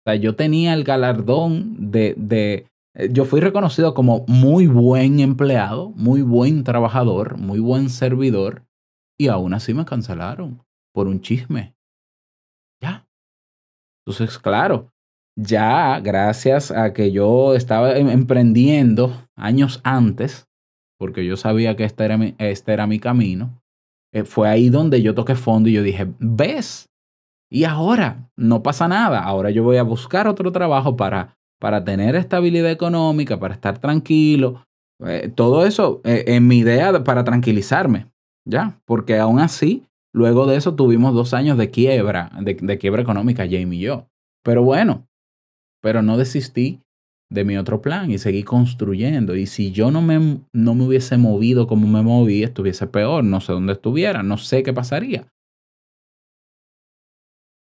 O 0.00 0.10
sea, 0.10 0.14
yo 0.16 0.36
tenía 0.36 0.74
el 0.74 0.84
galardón 0.84 1.90
de, 1.90 2.14
de, 2.16 2.66
eh, 2.94 3.08
yo 3.10 3.24
fui 3.24 3.40
reconocido 3.40 3.94
como 3.94 4.24
muy 4.28 4.66
buen 4.66 5.20
empleado, 5.20 5.90
muy 5.90 6.22
buen 6.22 6.64
trabajador, 6.64 7.38
muy 7.38 7.60
buen 7.60 7.90
servidor, 7.90 8.64
y 9.18 9.28
aún 9.28 9.54
así 9.54 9.74
me 9.74 9.84
cancelaron 9.84 10.62
por 10.92 11.08
un 11.08 11.20
chisme. 11.20 11.74
Ya. 12.80 13.06
Entonces, 14.04 14.38
claro, 14.38 14.92
ya 15.38 16.00
gracias 16.00 16.72
a 16.72 16.92
que 16.92 17.12
yo 17.12 17.54
estaba 17.54 17.96
em, 17.96 18.08
emprendiendo 18.08 19.12
años 19.36 19.80
antes, 19.84 20.48
porque 20.98 21.24
yo 21.24 21.36
sabía 21.36 21.76
que 21.76 21.84
este 21.84 22.04
era 22.04 22.18
mi, 22.18 22.34
este 22.38 22.72
era 22.72 22.86
mi 22.88 22.98
camino, 22.98 23.60
eh, 24.12 24.24
fue 24.24 24.48
ahí 24.48 24.68
donde 24.68 25.00
yo 25.00 25.14
toqué 25.14 25.36
fondo 25.36 25.68
y 25.68 25.74
yo 25.74 25.82
dije, 25.82 26.08
¿ves? 26.18 26.86
Y 27.50 27.64
ahora 27.64 28.28
no 28.36 28.62
pasa 28.62 28.88
nada, 28.88 29.22
ahora 29.22 29.50
yo 29.50 29.62
voy 29.62 29.76
a 29.76 29.84
buscar 29.84 30.26
otro 30.26 30.50
trabajo 30.50 30.96
para, 30.96 31.36
para 31.60 31.84
tener 31.84 32.16
estabilidad 32.16 32.70
económica, 32.70 33.38
para 33.38 33.54
estar 33.54 33.78
tranquilo, 33.78 34.64
eh, 35.06 35.30
todo 35.32 35.64
eso 35.64 36.00
eh, 36.04 36.24
en 36.26 36.48
mi 36.48 36.58
idea 36.58 37.04
para 37.04 37.22
tranquilizarme, 37.22 38.10
¿ya? 38.44 38.80
Porque 38.84 39.18
aún 39.18 39.38
así, 39.38 39.84
luego 40.12 40.46
de 40.46 40.56
eso 40.56 40.74
tuvimos 40.74 41.14
dos 41.14 41.32
años 41.32 41.56
de 41.56 41.70
quiebra, 41.70 42.32
de, 42.40 42.54
de 42.54 42.78
quiebra 42.78 43.02
económica, 43.02 43.44
Jamie 43.44 43.78
y 43.78 43.82
yo. 43.82 44.08
Pero 44.42 44.62
bueno, 44.62 45.07
pero 45.82 46.02
no 46.02 46.16
desistí 46.16 46.82
de 47.30 47.44
mi 47.44 47.56
otro 47.56 47.82
plan 47.82 48.10
y 48.10 48.18
seguí 48.18 48.42
construyendo. 48.42 49.36
Y 49.36 49.46
si 49.46 49.72
yo 49.72 49.90
no 49.90 50.00
me, 50.00 50.40
no 50.52 50.74
me 50.74 50.84
hubiese 50.84 51.18
movido 51.18 51.66
como 51.66 51.86
me 51.86 52.02
moví, 52.02 52.42
estuviese 52.42 52.86
peor. 52.86 53.24
No 53.24 53.40
sé 53.40 53.52
dónde 53.52 53.74
estuviera, 53.74 54.22
no 54.22 54.38
sé 54.38 54.62
qué 54.62 54.72
pasaría. 54.72 55.26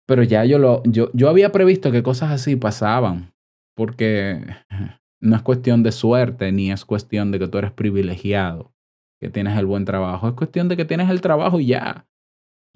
Pero 0.07 0.23
ya 0.23 0.45
yo, 0.45 0.59
lo, 0.59 0.83
yo, 0.85 1.11
yo 1.15 1.29
había 1.29 1.51
previsto 1.51 1.91
que 1.91 2.05
cosas 2.05 2.31
así 2.31 2.55
pasaban, 2.55 3.33
porque 3.77 4.41
no 5.21 5.35
es 5.35 5.43
cuestión 5.43 5.83
de 5.83 5.91
suerte, 5.91 6.53
ni 6.53 6.71
es 6.71 6.85
cuestión 6.85 7.33
de 7.33 7.41
que 7.41 7.49
tú 7.49 7.59
eres 7.59 7.73
privilegiado, 7.73 8.73
que 9.21 9.31
tienes 9.31 9.59
el 9.59 9.67
buen 9.67 9.85
trabajo, 9.85 10.29
es 10.29 10.35
cuestión 10.35 10.69
de 10.69 10.77
que 10.77 10.85
tienes 10.85 11.11
el 11.11 11.21
trabajo 11.21 11.59
y 11.59 11.67
ya. 11.67 12.07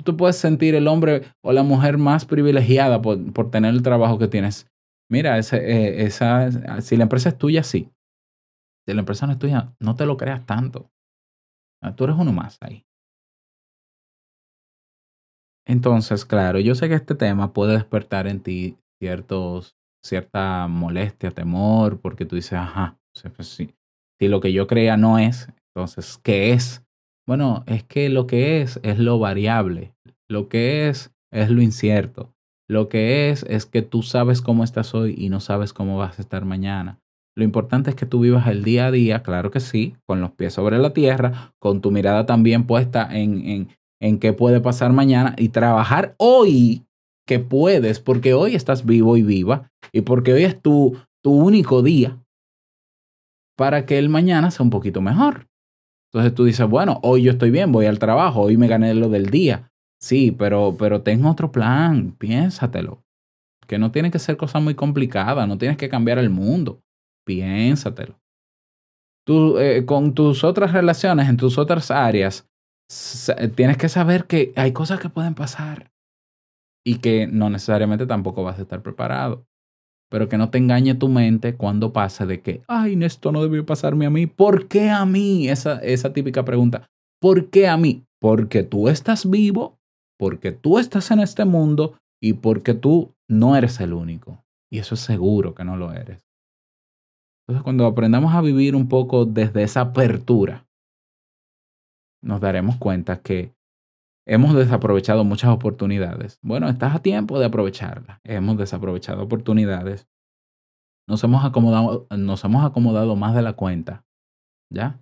Tú 0.04 0.16
puedes 0.16 0.36
sentir 0.36 0.74
el 0.74 0.88
hombre 0.88 1.22
o 1.44 1.52
la 1.52 1.62
mujer 1.62 1.98
más 1.98 2.24
privilegiada 2.24 3.00
por, 3.00 3.32
por 3.32 3.50
tener 3.50 3.74
el 3.74 3.82
trabajo 3.82 4.18
que 4.18 4.26
tienes 4.26 4.69
Mira, 5.10 5.38
eh, 5.40 6.04
esa, 6.04 6.80
si 6.82 6.96
la 6.96 7.02
empresa 7.02 7.30
es 7.30 7.38
tuya, 7.38 7.64
sí. 7.64 7.90
Si 8.86 8.94
la 8.94 9.00
empresa 9.00 9.26
no 9.26 9.32
es 9.34 9.38
tuya, 9.38 9.74
no 9.80 9.96
te 9.96 10.06
lo 10.06 10.16
creas 10.16 10.46
tanto. 10.46 10.90
Ah, 11.82 11.96
tú 11.96 12.04
eres 12.04 12.16
uno 12.18 12.32
más 12.32 12.58
ahí. 12.62 12.84
Entonces, 15.66 16.24
claro, 16.24 16.58
yo 16.58 16.74
sé 16.74 16.88
que 16.88 16.94
este 16.94 17.14
tema 17.14 17.52
puede 17.52 17.74
despertar 17.74 18.26
en 18.26 18.40
ti 18.42 18.76
ciertos, 19.00 19.76
cierta 20.04 20.66
molestia, 20.68 21.30
temor, 21.30 22.00
porque 22.00 22.24
tú 22.24 22.36
dices, 22.36 22.54
ajá, 22.54 22.98
pues 23.36 23.46
si 23.48 24.28
lo 24.28 24.40
que 24.40 24.52
yo 24.52 24.66
creía 24.66 24.96
no 24.96 25.18
es, 25.18 25.48
entonces, 25.68 26.18
¿qué 26.22 26.52
es? 26.52 26.82
Bueno, 27.26 27.62
es 27.66 27.84
que 27.84 28.08
lo 28.08 28.26
que 28.26 28.62
es 28.62 28.80
es 28.82 28.98
lo 28.98 29.18
variable, 29.18 29.94
lo 30.28 30.48
que 30.48 30.88
es 30.88 31.12
es 31.32 31.50
lo 31.50 31.62
incierto. 31.62 32.34
Lo 32.70 32.88
que 32.88 33.30
es 33.30 33.42
es 33.48 33.66
que 33.66 33.82
tú 33.82 34.04
sabes 34.04 34.40
cómo 34.40 34.62
estás 34.62 34.94
hoy 34.94 35.16
y 35.18 35.28
no 35.28 35.40
sabes 35.40 35.72
cómo 35.72 35.98
vas 35.98 36.20
a 36.20 36.22
estar 36.22 36.44
mañana. 36.44 37.00
Lo 37.36 37.42
importante 37.42 37.90
es 37.90 37.96
que 37.96 38.06
tú 38.06 38.20
vivas 38.20 38.46
el 38.46 38.62
día 38.62 38.86
a 38.86 38.90
día, 38.92 39.24
claro 39.24 39.50
que 39.50 39.58
sí, 39.58 39.96
con 40.06 40.20
los 40.20 40.30
pies 40.30 40.54
sobre 40.54 40.78
la 40.78 40.92
tierra, 40.92 41.52
con 41.58 41.80
tu 41.80 41.90
mirada 41.90 42.26
también 42.26 42.68
puesta 42.68 43.08
en, 43.10 43.44
en, 43.44 43.68
en 44.00 44.20
qué 44.20 44.32
puede 44.32 44.60
pasar 44.60 44.92
mañana 44.92 45.34
y 45.36 45.48
trabajar 45.48 46.14
hoy 46.16 46.84
que 47.26 47.40
puedes, 47.40 47.98
porque 47.98 48.34
hoy 48.34 48.54
estás 48.54 48.86
vivo 48.86 49.16
y 49.16 49.22
viva 49.24 49.68
y 49.90 50.02
porque 50.02 50.32
hoy 50.32 50.44
es 50.44 50.62
tu, 50.62 50.96
tu 51.24 51.32
único 51.32 51.82
día 51.82 52.22
para 53.56 53.84
que 53.84 53.98
el 53.98 54.08
mañana 54.08 54.52
sea 54.52 54.62
un 54.62 54.70
poquito 54.70 55.00
mejor. 55.00 55.48
Entonces 56.12 56.36
tú 56.36 56.44
dices, 56.44 56.68
bueno, 56.68 57.00
hoy 57.02 57.24
yo 57.24 57.32
estoy 57.32 57.50
bien, 57.50 57.72
voy 57.72 57.86
al 57.86 57.98
trabajo, 57.98 58.42
hoy 58.42 58.56
me 58.56 58.68
gané 58.68 58.94
lo 58.94 59.08
del 59.08 59.26
día, 59.26 59.69
Sí, 60.00 60.32
pero, 60.32 60.74
pero 60.78 61.02
ten 61.02 61.24
otro 61.26 61.52
plan, 61.52 62.12
piénsatelo. 62.12 63.04
Que 63.66 63.78
no 63.78 63.92
tiene 63.92 64.10
que 64.10 64.18
ser 64.18 64.36
cosa 64.36 64.58
muy 64.58 64.74
complicada, 64.74 65.46
no 65.46 65.58
tienes 65.58 65.76
que 65.76 65.88
cambiar 65.88 66.18
el 66.18 66.30
mundo. 66.30 66.80
Piénsatelo. 67.26 68.18
Tú, 69.26 69.58
eh, 69.58 69.84
con 69.84 70.14
tus 70.14 70.42
otras 70.42 70.72
relaciones, 70.72 71.28
en 71.28 71.36
tus 71.36 71.58
otras 71.58 71.90
áreas, 71.90 72.48
tienes 73.54 73.76
que 73.76 73.88
saber 73.88 74.26
que 74.26 74.52
hay 74.56 74.72
cosas 74.72 74.98
que 74.98 75.10
pueden 75.10 75.34
pasar 75.34 75.92
y 76.84 76.96
que 76.96 77.28
no 77.28 77.50
necesariamente 77.50 78.06
tampoco 78.06 78.42
vas 78.42 78.58
a 78.58 78.62
estar 78.62 78.82
preparado. 78.82 79.46
Pero 80.10 80.28
que 80.28 80.38
no 80.38 80.50
te 80.50 80.58
engañe 80.58 80.94
tu 80.94 81.08
mente 81.08 81.54
cuando 81.54 81.92
pase 81.92 82.26
de 82.26 82.40
que, 82.40 82.62
ay, 82.66 82.98
esto 83.04 83.30
no 83.30 83.42
debió 83.42 83.64
pasarme 83.64 84.06
a 84.06 84.10
mí. 84.10 84.26
¿Por 84.26 84.66
qué 84.66 84.90
a 84.90 85.04
mí? 85.06 85.48
Esa, 85.48 85.78
esa 85.80 86.12
típica 86.12 86.44
pregunta. 86.44 86.90
¿Por 87.20 87.50
qué 87.50 87.68
a 87.68 87.76
mí? 87.76 88.04
porque 88.20 88.62
tú 88.62 88.88
estás 88.88 89.28
vivo, 89.28 89.79
porque 90.20 90.52
tú 90.52 90.78
estás 90.78 91.10
en 91.12 91.20
este 91.20 91.46
mundo 91.46 91.96
y 92.22 92.34
porque 92.34 92.74
tú 92.74 93.14
no 93.26 93.56
eres 93.56 93.80
el 93.80 93.94
único. 93.94 94.44
Y 94.70 94.78
eso 94.78 94.94
es 94.94 95.00
seguro 95.00 95.54
que 95.54 95.64
no 95.64 95.78
lo 95.78 95.94
eres. 95.94 96.28
Entonces, 97.42 97.64
cuando 97.64 97.86
aprendamos 97.86 98.34
a 98.34 98.42
vivir 98.42 98.76
un 98.76 98.86
poco 98.86 99.24
desde 99.24 99.62
esa 99.62 99.80
apertura, 99.80 100.66
nos 102.22 102.38
daremos 102.38 102.76
cuenta 102.76 103.22
que 103.22 103.54
hemos 104.28 104.54
desaprovechado 104.54 105.24
muchas 105.24 105.52
oportunidades. 105.52 106.38
Bueno, 106.42 106.68
estás 106.68 106.94
a 106.94 106.98
tiempo 107.00 107.38
de 107.38 107.46
aprovecharlas. 107.46 108.20
Hemos 108.22 108.58
desaprovechado 108.58 109.22
oportunidades. 109.22 110.06
Nos 111.08 111.24
hemos 111.24 111.46
acomodado, 111.46 112.06
nos 112.14 112.44
hemos 112.44 112.66
acomodado 112.66 113.16
más 113.16 113.34
de 113.34 113.40
la 113.40 113.54
cuenta. 113.54 114.04
¿Ya? 114.70 115.00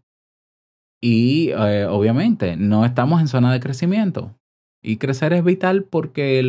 Y 1.02 1.50
eh, 1.50 1.86
obviamente 1.86 2.56
no 2.56 2.84
estamos 2.84 3.20
en 3.20 3.26
zona 3.26 3.52
de 3.52 3.58
crecimiento. 3.58 4.37
Y 4.82 4.98
crecer 4.98 5.32
es 5.32 5.44
vital 5.44 5.84
porque, 5.84 6.42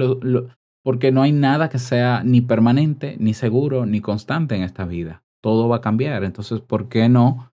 porque 0.83 1.11
no 1.11 1.21
hay 1.21 1.31
nada 1.31 1.69
que 1.69 1.79
sea 1.79 2.23
ni 2.23 2.41
permanente, 2.41 3.17
ni 3.19 3.33
seguro, 3.33 3.85
ni 3.85 4.01
constante 4.01 4.55
en 4.55 4.63
esta 4.63 4.85
vida. 4.85 5.23
Todo 5.41 5.67
va 5.67 5.77
a 5.77 5.81
cambiar. 5.81 6.23
Entonces, 6.23 6.61
¿por 6.61 6.89
qué 6.89 7.09
no 7.09 7.51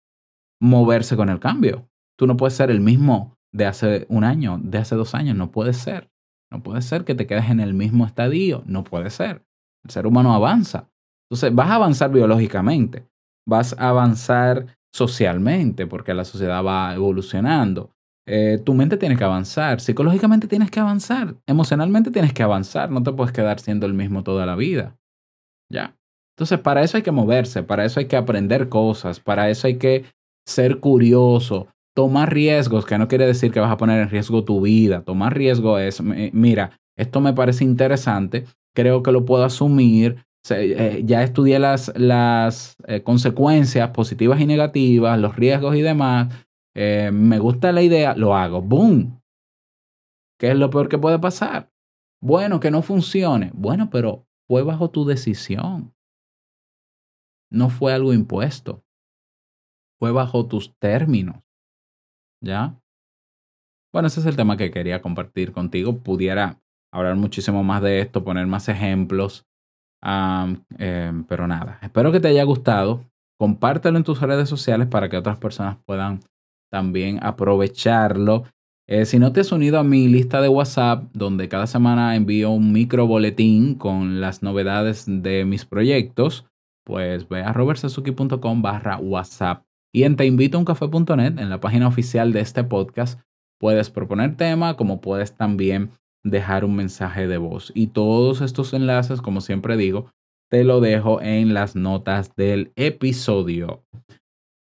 moverse 0.60 1.16
con 1.16 1.28
el 1.28 1.40
cambio? 1.40 1.88
Tú 2.16 2.26
no 2.26 2.36
puedes 2.36 2.54
ser 2.54 2.70
el 2.70 2.80
mismo 2.80 3.36
de 3.52 3.66
hace 3.66 4.06
un 4.08 4.24
año, 4.24 4.58
de 4.62 4.78
hace 4.78 4.94
dos 4.94 5.14
años. 5.14 5.36
No 5.36 5.50
puede 5.50 5.72
ser. 5.72 6.10
No 6.50 6.62
puede 6.62 6.82
ser 6.82 7.04
que 7.04 7.14
te 7.14 7.26
quedes 7.26 7.50
en 7.50 7.60
el 7.60 7.74
mismo 7.74 8.06
estadio. 8.06 8.62
No 8.66 8.84
puede 8.84 9.10
ser. 9.10 9.44
El 9.84 9.90
ser 9.90 10.06
humano 10.06 10.34
avanza. 10.34 10.88
Entonces, 11.28 11.54
vas 11.54 11.70
a 11.70 11.76
avanzar 11.76 12.12
biológicamente. 12.12 13.08
Vas 13.46 13.74
a 13.78 13.88
avanzar 13.88 14.78
socialmente, 14.92 15.86
porque 15.86 16.14
la 16.14 16.24
sociedad 16.24 16.62
va 16.64 16.94
evolucionando. 16.94 17.90
Eh, 18.26 18.60
tu 18.64 18.74
mente 18.74 18.96
tiene 18.96 19.16
que 19.16 19.24
avanzar, 19.24 19.80
psicológicamente 19.80 20.46
tienes 20.46 20.70
que 20.70 20.78
avanzar, 20.78 21.36
emocionalmente 21.46 22.10
tienes 22.10 22.32
que 22.32 22.42
avanzar, 22.42 22.90
no 22.90 23.02
te 23.02 23.12
puedes 23.12 23.32
quedar 23.32 23.58
siendo 23.58 23.86
el 23.86 23.94
mismo 23.94 24.22
toda 24.22 24.46
la 24.46 24.54
vida. 24.54 24.96
¿Ya? 25.70 25.96
Entonces, 26.36 26.60
para 26.60 26.82
eso 26.82 26.96
hay 26.96 27.02
que 27.02 27.10
moverse, 27.10 27.62
para 27.62 27.84
eso 27.84 28.00
hay 28.00 28.06
que 28.06 28.16
aprender 28.16 28.68
cosas, 28.68 29.20
para 29.20 29.50
eso 29.50 29.66
hay 29.66 29.76
que 29.76 30.04
ser 30.46 30.78
curioso, 30.78 31.68
tomar 31.94 32.32
riesgos, 32.32 32.86
que 32.86 32.98
no 32.98 33.08
quiere 33.08 33.26
decir 33.26 33.50
que 33.52 33.60
vas 33.60 33.70
a 33.70 33.76
poner 33.76 34.00
en 34.00 34.08
riesgo 34.08 34.44
tu 34.44 34.60
vida. 34.60 35.02
Tomar 35.02 35.36
riesgo 35.36 35.78
es, 35.78 36.00
mira, 36.00 36.78
esto 36.96 37.20
me 37.20 37.32
parece 37.32 37.64
interesante, 37.64 38.44
creo 38.74 39.02
que 39.02 39.12
lo 39.12 39.24
puedo 39.24 39.44
asumir, 39.44 40.24
eh, 40.50 41.02
ya 41.04 41.22
estudié 41.22 41.58
las, 41.58 41.92
las 41.96 42.76
eh, 42.86 43.02
consecuencias 43.02 43.90
positivas 43.90 44.40
y 44.40 44.46
negativas, 44.46 45.18
los 45.18 45.36
riesgos 45.36 45.76
y 45.76 45.82
demás. 45.82 46.28
Eh, 46.74 47.10
me 47.12 47.38
gusta 47.38 47.72
la 47.72 47.82
idea, 47.82 48.14
lo 48.14 48.34
hago. 48.34 48.62
¡Boom! 48.62 49.20
¿Qué 50.38 50.50
es 50.50 50.56
lo 50.56 50.70
peor 50.70 50.88
que 50.88 50.98
puede 50.98 51.18
pasar? 51.18 51.70
Bueno, 52.20 52.60
que 52.60 52.70
no 52.70 52.82
funcione. 52.82 53.50
Bueno, 53.54 53.90
pero 53.90 54.26
fue 54.48 54.62
bajo 54.62 54.90
tu 54.90 55.04
decisión. 55.04 55.94
No 57.50 57.68
fue 57.68 57.92
algo 57.92 58.12
impuesto. 58.12 58.82
Fue 59.98 60.10
bajo 60.12 60.46
tus 60.46 60.74
términos. 60.78 61.36
¿Ya? 62.42 62.80
Bueno, 63.92 64.08
ese 64.08 64.20
es 64.20 64.26
el 64.26 64.36
tema 64.36 64.56
que 64.56 64.70
quería 64.70 65.02
compartir 65.02 65.52
contigo. 65.52 65.98
Pudiera 65.98 66.60
hablar 66.92 67.16
muchísimo 67.16 67.62
más 67.62 67.82
de 67.82 68.00
esto, 68.00 68.24
poner 68.24 68.46
más 68.46 68.68
ejemplos. 68.68 69.46
Em, 70.02 71.24
pero 71.24 71.46
nada, 71.46 71.78
espero 71.82 72.10
que 72.10 72.20
te 72.20 72.28
haya 72.28 72.42
gustado. 72.44 73.04
Compártelo 73.38 73.98
en 73.98 74.04
tus 74.04 74.20
redes 74.20 74.48
sociales 74.48 74.88
para 74.88 75.08
que 75.08 75.16
otras 75.16 75.36
personas 75.36 75.76
puedan 75.84 76.20
también 76.72 77.18
aprovecharlo. 77.22 78.44
Eh, 78.88 79.04
si 79.04 79.18
no 79.18 79.32
te 79.32 79.40
has 79.40 79.52
unido 79.52 79.78
a 79.78 79.84
mi 79.84 80.08
lista 80.08 80.40
de 80.40 80.48
WhatsApp, 80.48 81.04
donde 81.12 81.48
cada 81.48 81.66
semana 81.66 82.16
envío 82.16 82.50
un 82.50 82.72
micro 82.72 83.06
boletín 83.06 83.74
con 83.74 84.20
las 84.20 84.42
novedades 84.42 85.04
de 85.06 85.44
mis 85.44 85.64
proyectos, 85.64 86.46
pues 86.84 87.28
ve 87.28 87.42
a 87.42 87.52
robertsazuki.com 87.52 88.62
barra 88.62 88.96
WhatsApp. 88.96 89.64
Y 89.94 90.04
en 90.04 90.16
teinvitouncafe.net, 90.16 91.38
en 91.38 91.50
la 91.50 91.60
página 91.60 91.86
oficial 91.86 92.32
de 92.32 92.40
este 92.40 92.64
podcast, 92.64 93.20
puedes 93.60 93.90
proponer 93.90 94.36
tema, 94.36 94.76
como 94.76 95.00
puedes 95.00 95.36
también 95.36 95.90
dejar 96.24 96.64
un 96.64 96.74
mensaje 96.74 97.28
de 97.28 97.36
voz. 97.36 97.70
Y 97.74 97.88
todos 97.88 98.40
estos 98.40 98.72
enlaces, 98.72 99.20
como 99.20 99.42
siempre 99.42 99.76
digo, 99.76 100.10
te 100.50 100.64
lo 100.64 100.80
dejo 100.80 101.20
en 101.20 101.54
las 101.54 101.76
notas 101.76 102.34
del 102.34 102.72
episodio. 102.76 103.84